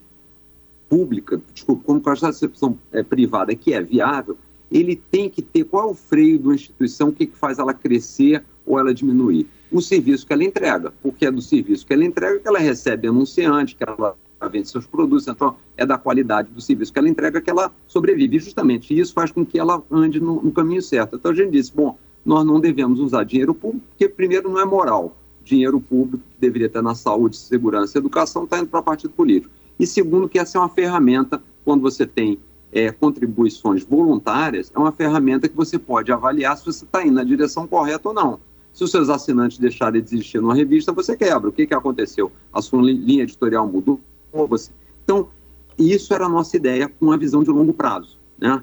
pública, 0.89 1.41
desculpa, 1.53 1.83
como 1.85 2.01
qualquer 2.01 2.29
instituição 2.29 2.79
é, 2.93 3.03
privada 3.03 3.55
que 3.55 3.73
é 3.73 3.83
viável, 3.83 4.37
ele 4.71 4.97
tem 4.97 5.29
que 5.29 5.43
ter 5.43 5.65
qual 5.65 5.89
é 5.89 5.91
o 5.93 5.95
freio 5.95 6.39
de 6.39 6.45
uma 6.47 6.55
instituição, 6.55 7.09
o 7.09 7.13
que, 7.13 7.27
que 7.27 7.37
faz 7.37 7.59
ela 7.59 7.73
crescer 7.73 8.43
ou 8.65 8.79
ela 8.79 8.93
diminuir. 8.93 9.47
O 9.71 9.81
serviço 9.81 10.27
que 10.27 10.33
ela 10.33 10.45
entrega, 10.45 10.93
porque 11.03 11.27
é 11.27 11.31
do 11.31 11.43
serviço 11.43 11.87
que 11.87 11.93
ela 11.93 12.05
entrega 12.05 12.39
que 12.39 12.49
ela 12.49 12.59
recebe 12.59 13.09
anunciante, 13.09 13.77
que 13.77 13.85
ela 13.85 14.17
vende 14.51 14.69
seus 14.69 14.87
produtos, 14.87 15.27
então 15.27 15.57
é 15.77 15.85
da 15.85 15.99
qualidade 15.99 16.51
do 16.51 16.61
serviço 16.61 16.93
que 16.93 16.99
ela 16.99 17.09
entrega 17.09 17.41
que 17.41 17.51
ela 17.51 17.73
sobrevive. 17.87 18.37
E 18.37 18.41
justamente 18.41 18.97
isso 18.97 19.13
faz 19.13 19.33
com 19.33 19.45
que 19.45 19.59
ela 19.59 19.83
ande 19.91 20.21
no, 20.21 20.43
no 20.43 20.53
caminho 20.53 20.83
certo. 20.83 21.17
Então 21.17 21.33
a 21.33 21.35
gente 21.35 21.51
disse, 21.51 21.73
bom, 21.75 21.97
nós 22.25 22.45
não 22.45 22.61
devemos 22.61 23.01
usar 23.01 23.25
dinheiro 23.25 23.55
público, 23.55 23.87
porque 23.89 24.09
primeiro 24.09 24.51
não 24.51 24.61
é 24.61 24.65
moral. 24.65 25.17
Dinheiro 25.47 25.81
público 25.81 26.25
que 26.29 26.41
deveria 26.41 26.67
estar 26.67 26.83
na 26.83 26.97
saúde, 26.97 27.37
segurança 27.37 27.97
e 27.97 28.01
educação 28.01 28.43
está 28.43 28.59
indo 28.59 28.67
para 28.67 28.83
partido 28.83 29.15
político. 29.15 29.55
E 29.79 29.87
segundo, 29.87 30.29
que 30.29 30.41
essa 30.41 30.59
é 30.59 30.61
uma 30.61 30.69
ferramenta, 30.69 31.41
quando 31.65 31.83
você 31.83 32.05
tem 32.05 32.37
é, 32.73 32.91
contribuições 32.91 33.85
voluntárias, 33.85 34.73
é 34.75 34.79
uma 34.79 34.91
ferramenta 34.91 35.49
que 35.49 35.55
você 35.55 35.79
pode 35.79 36.11
avaliar 36.11 36.59
se 36.59 36.67
você 36.67 36.85
está 36.85 37.07
indo 37.07 37.15
na 37.15 37.23
direção 37.23 37.65
correta 37.65 38.09
ou 38.09 38.15
não. 38.15 38.41
Se 38.73 38.83
os 38.83 38.91
seus 38.91 39.09
assinantes 39.09 39.59
deixarem 39.59 40.03
de 40.03 40.09
existir 40.09 40.41
numa 40.41 40.55
revista, 40.55 40.93
você 40.93 41.17
quebra. 41.17 41.49
O 41.49 41.53
que, 41.53 41.65
que 41.65 41.75
aconteceu? 41.75 42.33
A 42.53 42.61
sua 42.61 42.83
linha 42.83 43.23
editorial 43.23 43.69
mudou? 43.69 44.01
Você... 44.33 44.73
Então, 45.05 45.29
isso 45.79 46.13
era 46.13 46.27
a 46.27 46.29
nossa 46.29 46.57
ideia 46.57 46.89
com 46.89 47.13
a 47.13 47.17
visão 47.17 47.45
de 47.45 47.51
longo 47.51 47.73
prazo. 47.73 48.19
Né? 48.37 48.61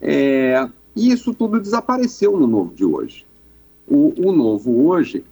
É... 0.00 0.68
E 0.94 1.10
isso 1.10 1.34
tudo 1.34 1.58
desapareceu 1.58 2.38
no 2.38 2.46
novo 2.46 2.72
de 2.72 2.84
hoje. 2.84 3.26
O, 3.86 4.28
o 4.28 4.32
novo 4.32 4.86
hoje 4.86 5.24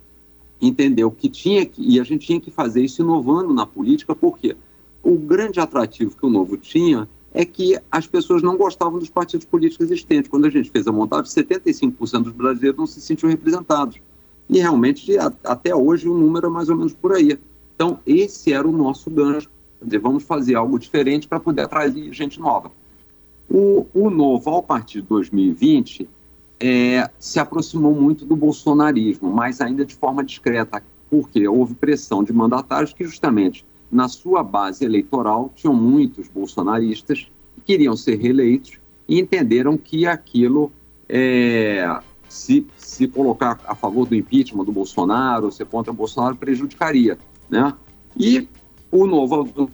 entendeu 0.60 1.10
que 1.10 1.28
tinha 1.28 1.64
que, 1.64 1.82
e 1.82 2.00
a 2.00 2.04
gente 2.04 2.26
tinha 2.26 2.40
que 2.40 2.50
fazer 2.50 2.82
isso 2.82 3.02
inovando 3.02 3.52
na 3.52 3.66
política, 3.66 4.14
porque 4.14 4.56
o 5.02 5.16
grande 5.16 5.60
atrativo 5.60 6.16
que 6.16 6.26
o 6.26 6.30
novo 6.30 6.56
tinha 6.56 7.08
é 7.32 7.44
que 7.44 7.78
as 7.90 8.06
pessoas 8.06 8.42
não 8.42 8.56
gostavam 8.56 8.98
dos 8.98 9.10
partidos 9.10 9.46
políticos 9.46 9.86
existentes. 9.86 10.30
Quando 10.30 10.46
a 10.46 10.50
gente 10.50 10.70
fez 10.70 10.86
a 10.86 10.92
montagem, 10.92 11.24
75% 11.26 12.22
dos 12.22 12.32
brasileiros 12.32 12.78
não 12.78 12.86
se 12.86 13.00
sentiam 13.00 13.28
representados. 13.30 14.00
E 14.48 14.58
realmente, 14.58 15.14
até 15.44 15.74
hoje, 15.74 16.08
o 16.08 16.16
número 16.16 16.46
é 16.46 16.50
mais 16.50 16.68
ou 16.68 16.76
menos 16.76 16.94
por 16.94 17.12
aí. 17.12 17.38
Então, 17.74 18.00
esse 18.06 18.52
era 18.52 18.66
o 18.66 18.72
nosso 18.72 19.10
gancho. 19.10 19.48
Quer 19.78 19.84
dizer, 19.84 19.98
vamos 19.98 20.24
fazer 20.24 20.54
algo 20.56 20.78
diferente 20.78 21.28
para 21.28 21.38
poder 21.38 21.62
atrair 21.62 22.12
gente 22.12 22.40
nova. 22.40 22.72
O, 23.48 23.86
o 23.94 24.10
novo, 24.10 24.50
ao 24.50 24.62
partir 24.62 25.02
de 25.02 25.08
2020, 25.08 26.08
é, 26.60 27.08
se 27.18 27.38
aproximou 27.38 27.94
muito 27.94 28.24
do 28.24 28.34
bolsonarismo, 28.34 29.30
mas 29.30 29.60
ainda 29.60 29.84
de 29.84 29.94
forma 29.94 30.24
discreta, 30.24 30.82
porque 31.10 31.46
houve 31.46 31.74
pressão 31.74 32.22
de 32.22 32.32
mandatários 32.32 32.92
que, 32.92 33.04
justamente, 33.04 33.64
na 33.90 34.08
sua 34.08 34.42
base 34.42 34.84
eleitoral, 34.84 35.50
tinham 35.54 35.74
muitos 35.74 36.28
bolsonaristas 36.28 37.26
que 37.54 37.60
queriam 37.60 37.96
ser 37.96 38.18
reeleitos 38.18 38.78
e 39.08 39.18
entenderam 39.18 39.76
que 39.78 40.06
aquilo, 40.06 40.70
é, 41.08 42.00
se, 42.28 42.66
se 42.76 43.08
colocar 43.08 43.58
a 43.66 43.74
favor 43.74 44.06
do 44.06 44.14
impeachment 44.14 44.64
do 44.64 44.72
Bolsonaro, 44.72 45.50
ser 45.50 45.64
contra 45.66 45.92
o 45.92 45.96
Bolsonaro, 45.96 46.36
prejudicaria. 46.36 47.18
Né? 47.48 47.72
E 48.16 48.46
o 48.90 49.06
novo, 49.06 49.70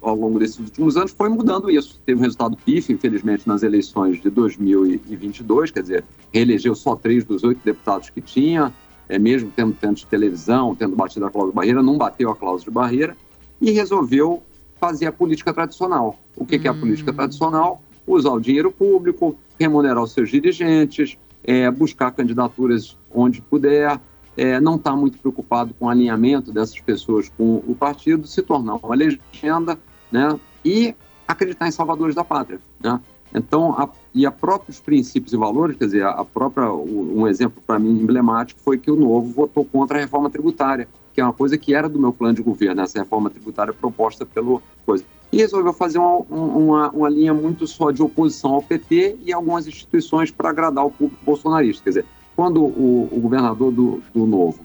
ao 0.00 0.14
longo 0.14 0.38
desses 0.38 0.58
últimos 0.58 0.96
anos, 0.96 1.12
foi 1.12 1.28
mudando 1.28 1.70
isso. 1.70 2.00
Teve 2.06 2.20
um 2.20 2.22
resultado 2.22 2.56
pífio, 2.56 2.94
infelizmente, 2.94 3.46
nas 3.46 3.62
eleições 3.62 4.20
de 4.20 4.30
2022, 4.30 5.70
quer 5.70 5.82
dizer, 5.82 6.04
reelegeu 6.32 6.74
só 6.74 6.96
três 6.96 7.24
dos 7.24 7.44
oito 7.44 7.60
deputados 7.62 8.08
que 8.08 8.20
tinha, 8.20 8.72
é, 9.08 9.18
mesmo 9.18 9.52
tendo 9.54 9.94
de 9.94 10.06
televisão, 10.06 10.74
tendo 10.74 10.96
batido 10.96 11.26
a 11.26 11.30
cláusula 11.30 11.52
de 11.52 11.56
barreira, 11.56 11.82
não 11.82 11.98
bateu 11.98 12.30
a 12.30 12.36
cláusula 12.36 12.70
de 12.70 12.74
barreira 12.74 13.16
e 13.60 13.70
resolveu 13.72 14.42
fazer 14.78 15.06
a 15.06 15.12
política 15.12 15.52
tradicional. 15.52 16.18
O 16.34 16.46
que, 16.46 16.56
hum. 16.56 16.60
que 16.60 16.66
é 16.66 16.70
a 16.70 16.74
política 16.74 17.10
hum. 17.10 17.14
tradicional? 17.14 17.82
Usar 18.06 18.30
o 18.30 18.40
dinheiro 18.40 18.72
público, 18.72 19.36
remunerar 19.58 20.02
os 20.02 20.12
seus 20.12 20.30
dirigentes, 20.30 21.18
é, 21.44 21.70
buscar 21.70 22.10
candidaturas 22.12 22.96
onde 23.12 23.42
puder, 23.42 24.00
é, 24.40 24.58
não 24.58 24.76
estar 24.76 24.92
tá 24.92 24.96
muito 24.96 25.18
preocupado 25.18 25.74
com 25.74 25.84
o 25.84 25.88
alinhamento 25.90 26.50
dessas 26.50 26.80
pessoas 26.80 27.30
com 27.36 27.56
o 27.66 27.74
partido, 27.74 28.26
se 28.26 28.40
tornar 28.40 28.76
uma 28.76 28.94
legenda 28.94 29.78
né, 30.10 30.40
e 30.64 30.94
acreditar 31.28 31.68
em 31.68 31.70
salvadores 31.70 32.14
da 32.14 32.24
pátria. 32.24 32.58
Né? 32.82 32.98
Então, 33.34 33.72
a, 33.72 33.88
e 34.14 34.24
a 34.24 34.30
próprios 34.30 34.80
princípios 34.80 35.34
e 35.34 35.36
valores, 35.36 35.76
quer 35.76 35.84
dizer, 35.84 36.04
a 36.04 36.24
própria, 36.24 36.72
um 36.72 37.28
exemplo 37.28 37.62
para 37.66 37.78
mim 37.78 37.90
emblemático 37.90 38.60
foi 38.60 38.78
que 38.78 38.90
o 38.90 38.96
Novo 38.96 39.30
votou 39.30 39.64
contra 39.64 39.98
a 39.98 40.00
reforma 40.00 40.30
tributária 40.30 40.88
que 41.12 41.20
é 41.20 41.24
uma 41.24 41.32
coisa 41.32 41.58
que 41.58 41.74
era 41.74 41.88
do 41.88 41.98
meu 41.98 42.12
plano 42.12 42.34
de 42.34 42.42
governo, 42.42 42.80
essa 42.80 42.98
reforma 42.98 43.30
tributária 43.30 43.72
proposta 43.72 44.24
pelo 44.24 44.62
coisa. 44.86 45.04
E 45.32 45.38
resolveu 45.38 45.72
fazer 45.72 45.98
uma, 45.98 46.18
uma, 46.30 46.90
uma 46.90 47.08
linha 47.08 47.32
muito 47.32 47.66
só 47.66 47.90
de 47.90 48.02
oposição 48.02 48.54
ao 48.54 48.62
PT 48.62 49.18
e 49.24 49.32
algumas 49.32 49.66
instituições 49.66 50.30
para 50.30 50.50
agradar 50.50 50.84
o 50.84 50.90
público 50.90 51.22
bolsonarista. 51.24 51.84
Quer 51.84 51.90
dizer, 51.90 52.06
quando 52.40 52.64
o, 52.64 53.06
o 53.12 53.20
governador 53.20 53.70
do, 53.70 54.02
do 54.14 54.24
Novo 54.24 54.60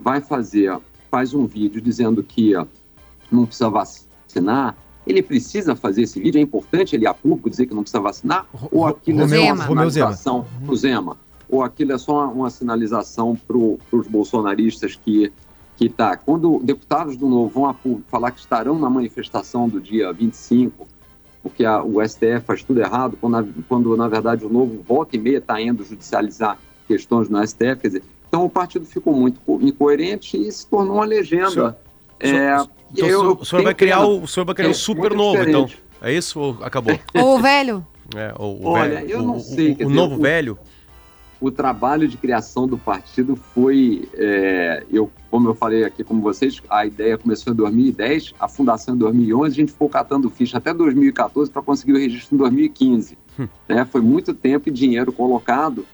vai 0.00 0.20
fazer, 0.20 0.76
faz 1.08 1.32
um 1.32 1.46
vídeo 1.46 1.80
dizendo 1.80 2.24
que 2.24 2.54
não 3.30 3.46
precisa 3.46 3.70
vacinar, 3.70 4.76
ele 5.06 5.22
precisa 5.22 5.76
fazer 5.76 6.02
esse 6.02 6.20
vídeo? 6.20 6.40
É 6.40 6.42
importante 6.42 6.96
ele 6.96 7.06
a 7.06 7.14
público 7.14 7.48
dizer 7.48 7.66
que 7.66 7.72
não 7.72 7.82
precisa 7.82 8.00
vacinar? 8.00 8.48
Ou 8.72 8.84
aquilo 8.84 9.20
Romeu, 9.20 9.42
é 9.42 9.46
só 9.46 9.52
uma 9.52 9.64
sinalização 9.64 10.46
para 10.64 10.72
o 10.72 10.76
Zema? 10.76 11.16
Ou 11.48 11.62
aquilo 11.62 11.92
é 11.92 11.98
só 11.98 12.14
uma, 12.14 12.26
uma 12.32 12.50
sinalização 12.50 13.36
para 13.36 13.56
os 13.56 14.08
bolsonaristas 14.08 14.96
que 14.96 15.32
que 15.76 15.88
tá, 15.88 16.16
quando 16.16 16.58
deputados 16.58 17.16
do 17.16 17.28
Novo 17.28 17.48
vão 17.48 17.66
a 17.66 17.72
público 17.72 18.10
falar 18.10 18.32
que 18.32 18.40
estarão 18.40 18.76
na 18.76 18.90
manifestação 18.90 19.68
do 19.68 19.80
dia 19.80 20.12
25, 20.12 20.86
porque 21.44 21.64
a, 21.64 21.80
o 21.80 22.06
STF 22.06 22.40
faz 22.44 22.64
tudo 22.64 22.80
errado, 22.80 23.16
quando, 23.18 23.32
na, 23.32 23.48
quando 23.68 23.96
na 23.96 24.08
verdade 24.08 24.44
o 24.44 24.48
Novo 24.48 24.82
volta 24.82 25.16
e 25.16 25.18
meia 25.18 25.38
está 25.38 25.58
indo 25.60 25.84
judicializar 25.84 26.58
questões 26.90 27.28
no 27.28 27.46
STF, 27.46 27.76
quer 27.76 27.88
dizer, 27.88 28.02
então 28.28 28.44
o 28.44 28.50
partido 28.50 28.84
ficou 28.84 29.14
muito 29.14 29.40
incoerente 29.60 30.36
e 30.36 30.50
se 30.50 30.66
tornou 30.66 30.96
uma 30.96 31.04
legenda. 31.04 31.50
Senhor, 31.50 31.76
é, 32.18 32.66
então, 32.92 33.08
eu, 33.08 33.32
o 33.40 33.44
senhor 33.44 33.62
vai 33.62 33.74
criar 33.74 34.04
o, 34.04 34.22
o 34.22 34.26
senhor 34.26 34.44
vai 34.44 34.54
criar 34.54 34.68
é, 34.68 34.70
um 34.70 34.74
super 34.74 35.14
novo, 35.14 35.38
então. 35.38 35.64
diferente. 35.64 35.82
então. 35.98 36.08
É 36.08 36.12
isso 36.12 36.40
ou 36.40 36.58
acabou? 36.62 36.98
Ou 37.14 37.36
o 37.36 37.38
velho? 37.40 37.86
É, 38.16 38.34
ou 38.36 38.60
o 38.60 38.66
Olha, 38.66 38.96
velho. 38.96 39.10
eu 39.10 39.22
não 39.22 39.36
o, 39.36 39.40
sei. 39.40 39.76
O, 39.80 39.86
o 39.86 39.90
novo 39.90 40.16
o, 40.16 40.18
velho? 40.18 40.58
o 41.40 41.50
trabalho 41.50 42.06
de 42.06 42.16
criação 42.16 42.66
do 42.66 42.76
partido 42.76 43.34
foi, 43.34 44.08
é, 44.14 44.84
eu, 44.92 45.10
como 45.30 45.48
eu 45.48 45.54
falei 45.54 45.84
aqui 45.84 46.04
com 46.04 46.20
vocês, 46.20 46.60
a 46.68 46.84
ideia 46.84 47.16
começou 47.16 47.52
em 47.52 47.56
2010, 47.56 48.34
a 48.38 48.46
fundação 48.46 48.94
em 48.94 48.98
2011, 48.98 49.46
a 49.46 49.54
gente 49.54 49.72
ficou 49.72 49.88
catando 49.88 50.28
ficha 50.28 50.58
até 50.58 50.74
2014 50.74 51.50
para 51.50 51.62
conseguir 51.62 51.92
o 51.92 51.98
registro 51.98 52.34
em 52.34 52.38
2015. 52.38 53.16
Hum. 53.38 53.48
Né? 53.66 53.84
Foi 53.86 54.02
muito 54.02 54.34
tempo 54.34 54.68
e 54.68 54.72
dinheiro 54.72 55.10
colocado, 55.12 55.86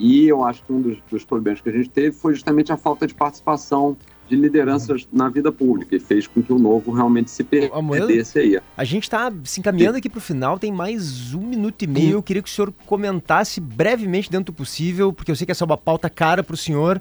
e 0.00 0.26
eu 0.26 0.42
acho 0.42 0.64
que 0.64 0.72
um 0.72 0.80
dos, 0.80 0.98
dos 1.10 1.24
problemas 1.24 1.60
que 1.60 1.68
a 1.68 1.72
gente 1.72 1.90
teve 1.90 2.12
foi 2.12 2.32
justamente 2.32 2.72
a 2.72 2.76
falta 2.76 3.06
de 3.06 3.14
participação 3.14 3.96
de 4.26 4.36
lideranças 4.36 5.06
na 5.12 5.28
vida 5.28 5.52
pública 5.52 5.94
e 5.94 6.00
fez 6.00 6.26
com 6.26 6.40
que 6.40 6.52
o 6.52 6.58
novo 6.58 6.92
realmente 6.92 7.30
se 7.30 7.44
perdesse 7.44 8.38
aí. 8.38 8.60
A 8.76 8.84
gente 8.84 9.02
está 9.02 9.30
se 9.44 9.60
encaminhando 9.60 9.98
aqui 9.98 10.08
para 10.08 10.18
o 10.18 10.22
final, 10.22 10.58
tem 10.58 10.72
mais 10.72 11.34
um 11.34 11.40
minuto 11.40 11.82
e 11.82 11.86
meio. 11.86 12.12
Eu 12.12 12.22
queria 12.22 12.40
que 12.40 12.48
o 12.48 12.52
senhor 12.52 12.72
comentasse 12.86 13.60
brevemente, 13.60 14.30
dentro 14.30 14.52
do 14.52 14.56
possível, 14.56 15.12
porque 15.12 15.30
eu 15.30 15.36
sei 15.36 15.44
que 15.44 15.52
essa 15.52 15.64
é 15.64 15.66
uma 15.66 15.76
pauta 15.76 16.08
cara 16.08 16.42
para 16.42 16.54
o 16.54 16.56
senhor. 16.56 17.00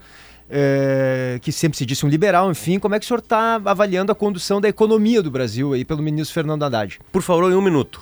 É, 0.51 1.37
que 1.43 1.51
sempre 1.51 1.77
se 1.77 1.85
disse 1.85 2.03
um 2.03 2.09
liberal, 2.09 2.49
enfim, 2.49 2.79
como 2.79 2.95
é 2.95 2.99
que 2.99 3.05
o 3.05 3.07
senhor 3.07 3.19
está 3.19 3.61
avaliando 3.63 4.11
a 4.11 4.15
condução 4.15 4.59
da 4.59 4.67
economia 4.67 5.21
do 5.21 5.29
Brasil 5.29 5.73
aí 5.73 5.85
pelo 5.85 6.01
ministro 6.01 6.33
Fernando 6.33 6.63
Haddad? 6.63 6.99
Por 7.11 7.21
favor, 7.21 7.51
em 7.51 7.55
um 7.55 7.61
minuto. 7.61 8.01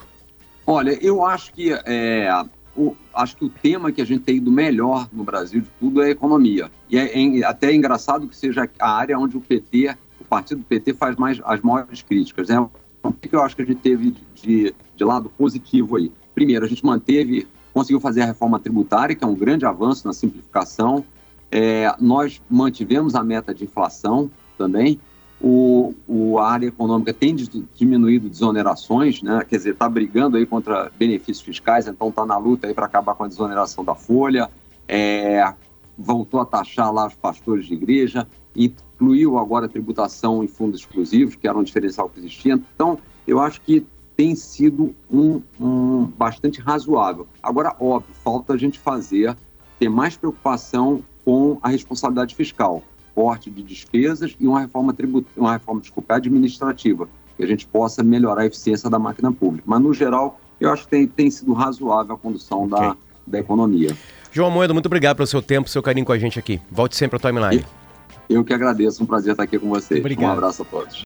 Olha, 0.66 0.98
eu 1.02 1.26
acho 1.26 1.52
que 1.54 1.74
é, 1.86 2.30
o, 2.78 2.96
acho 3.14 3.36
que 3.36 3.44
o 3.44 3.50
tema 3.50 3.92
que 3.92 4.02
a 4.02 4.06
gente 4.06 4.22
tem 4.22 4.40
do 4.40 4.52
melhor 4.52 5.10
no 5.12 5.24
Brasil 5.24 5.62
de 5.62 5.70
tudo 5.80 6.02
é 6.02 6.06
a 6.06 6.10
economia. 6.10 6.72
E 6.90 6.98
é, 6.98 7.40
é, 7.40 7.44
até 7.44 7.72
é 7.72 7.76
engraçado 7.76 8.28
que 8.28 8.38
seja 8.38 8.70
a 8.80 8.92
área 8.92 9.18
onde 9.18 9.36
o 9.36 9.42
PT, 9.42 9.96
o 10.22 10.24
partido 10.24 10.60
do 10.60 10.64
PT, 10.66 10.94
faz 10.94 11.16
mais 11.16 11.42
as 11.44 11.60
maiores 11.62 12.02
críticas. 12.04 12.50
Né? 12.50 12.60
O 13.04 13.12
que 13.12 13.36
eu 13.36 13.42
acho 13.42 13.56
que 13.56 13.64
a 13.64 13.66
gente 13.66 13.80
teve 13.82 14.16
de, 14.36 14.74
de 14.96 15.04
lado 15.04 15.30
positivo 15.30 15.98
aí? 15.98 16.12
Primeiro, 16.36 16.66
a 16.66 16.70
gente 16.70 16.86
manteve, 16.86 17.48
conseguiu 17.74 18.00
fazer 18.00 18.22
a 18.22 18.26
reforma 18.26 18.60
tributária, 18.60 19.16
que 19.16 19.24
é 19.24 19.28
um 19.28 19.36
grande 19.36 19.66
avanço 19.66 20.06
na 20.08 20.14
simplificação. 20.14 21.04
É, 21.50 21.94
nós 22.00 22.42
mantivemos 22.50 23.16
a 23.16 23.24
meta 23.24 23.54
de 23.54 23.64
inflação 23.64 24.30
também 24.58 25.00
o, 25.40 25.94
o, 26.08 26.40
a 26.40 26.52
área 26.52 26.68
econômica 26.68 27.14
tem 27.14 27.36
diminuído 27.76 28.28
desonerações, 28.28 29.22
né? 29.22 29.46
quer 29.48 29.58
dizer, 29.58 29.74
está 29.74 29.88
brigando 29.88 30.38
aí 30.38 30.46
contra 30.46 30.92
benefícios 30.98 31.42
fiscais, 31.42 31.88
então 31.88 32.10
está 32.10 32.26
na 32.26 32.38
luta 32.38 32.74
para 32.74 32.86
acabar 32.86 33.14
com 33.14 33.24
a 33.24 33.28
desoneração 33.28 33.84
da 33.84 33.94
folha, 33.94 34.50
é, 34.88 35.54
voltou 35.98 36.40
a 36.40 36.46
taxar 36.46 36.92
lá 36.92 37.08
os 37.08 37.16
pastores 37.16 37.68
de 37.68 37.74
igreja, 37.74 38.28
incluiu 38.56 39.38
agora 39.38 39.68
a 39.68 39.70
tributação 39.70 40.44
em 40.44 40.48
fundos 40.48 40.80
exclusivos, 40.80 41.36
que 41.36 41.48
era 41.48 41.58
um 41.58 41.64
diferencial 41.64 42.10
que 42.10 42.20
existia. 42.20 42.60
Então, 42.74 42.98
eu 43.28 43.40
acho 43.40 43.62
que 43.62 43.86
tem 44.16 44.34
sido 44.34 44.96
um, 45.12 45.42
um 45.60 46.06
bastante 46.06 46.60
razoável. 46.60 47.28
Agora, 47.44 47.76
óbvio, 47.80 48.16
falta 48.24 48.54
a 48.54 48.58
gente 48.58 48.80
fazer, 48.80 49.38
ter 49.78 49.90
mais 49.90 50.18
preocupação 50.18 51.04
com 51.24 51.60
a 51.62 51.70
responsabilidade 51.70 52.34
fiscal 52.34 52.82
corte 53.18 53.50
de 53.50 53.64
despesas 53.64 54.38
e 54.40 54.48
uma 54.48 54.60
reforma 54.60 54.94
tributária, 54.94 55.42
uma 55.42 55.54
reforma, 55.54 55.82
desculpa, 55.82 56.14
administrativa, 56.14 57.10
que 57.36 57.44
a 57.44 57.48
gente 57.48 57.66
possa 57.66 58.04
melhorar 58.04 58.44
a 58.44 58.46
eficiência 58.46 58.92
da 58.92 59.00
máquina 59.00 59.32
pública. 59.32 59.64
Mas, 59.66 59.82
no 59.82 59.92
geral, 59.92 60.40
eu 60.62 60.72
acho 60.72 60.84
que 60.84 60.90
tem, 60.90 61.08
tem 61.08 61.32
sido 61.32 61.52
razoável 61.52 62.14
a 62.14 62.18
condução 62.18 62.66
okay. 62.66 62.80
da, 62.80 62.98
da 63.26 63.40
economia. 63.40 63.98
João 64.32 64.52
Moedo, 64.52 64.76
muito 64.76 64.86
obrigado 64.86 65.18
pelo 65.18 65.26
seu 65.26 65.42
tempo, 65.42 65.68
seu 65.68 65.82
carinho 65.82 66.06
com 66.06 66.12
a 66.12 66.20
gente 66.20 66.38
aqui. 66.38 66.62
Volte 66.70 66.96
sempre 66.96 67.16
ao 67.16 67.20
Timeline. 67.20 67.66
Eu 68.30 68.46
que 68.46 68.54
agradeço, 68.54 69.02
um 69.02 69.08
prazer 69.08 69.32
estar 69.32 69.46
aqui 69.46 69.58
com 69.58 69.70
vocês. 69.70 70.00
Obrigado. 70.00 70.30
Um 70.30 70.34
abraço 70.34 70.62
a 70.62 70.66
todos. 70.66 70.96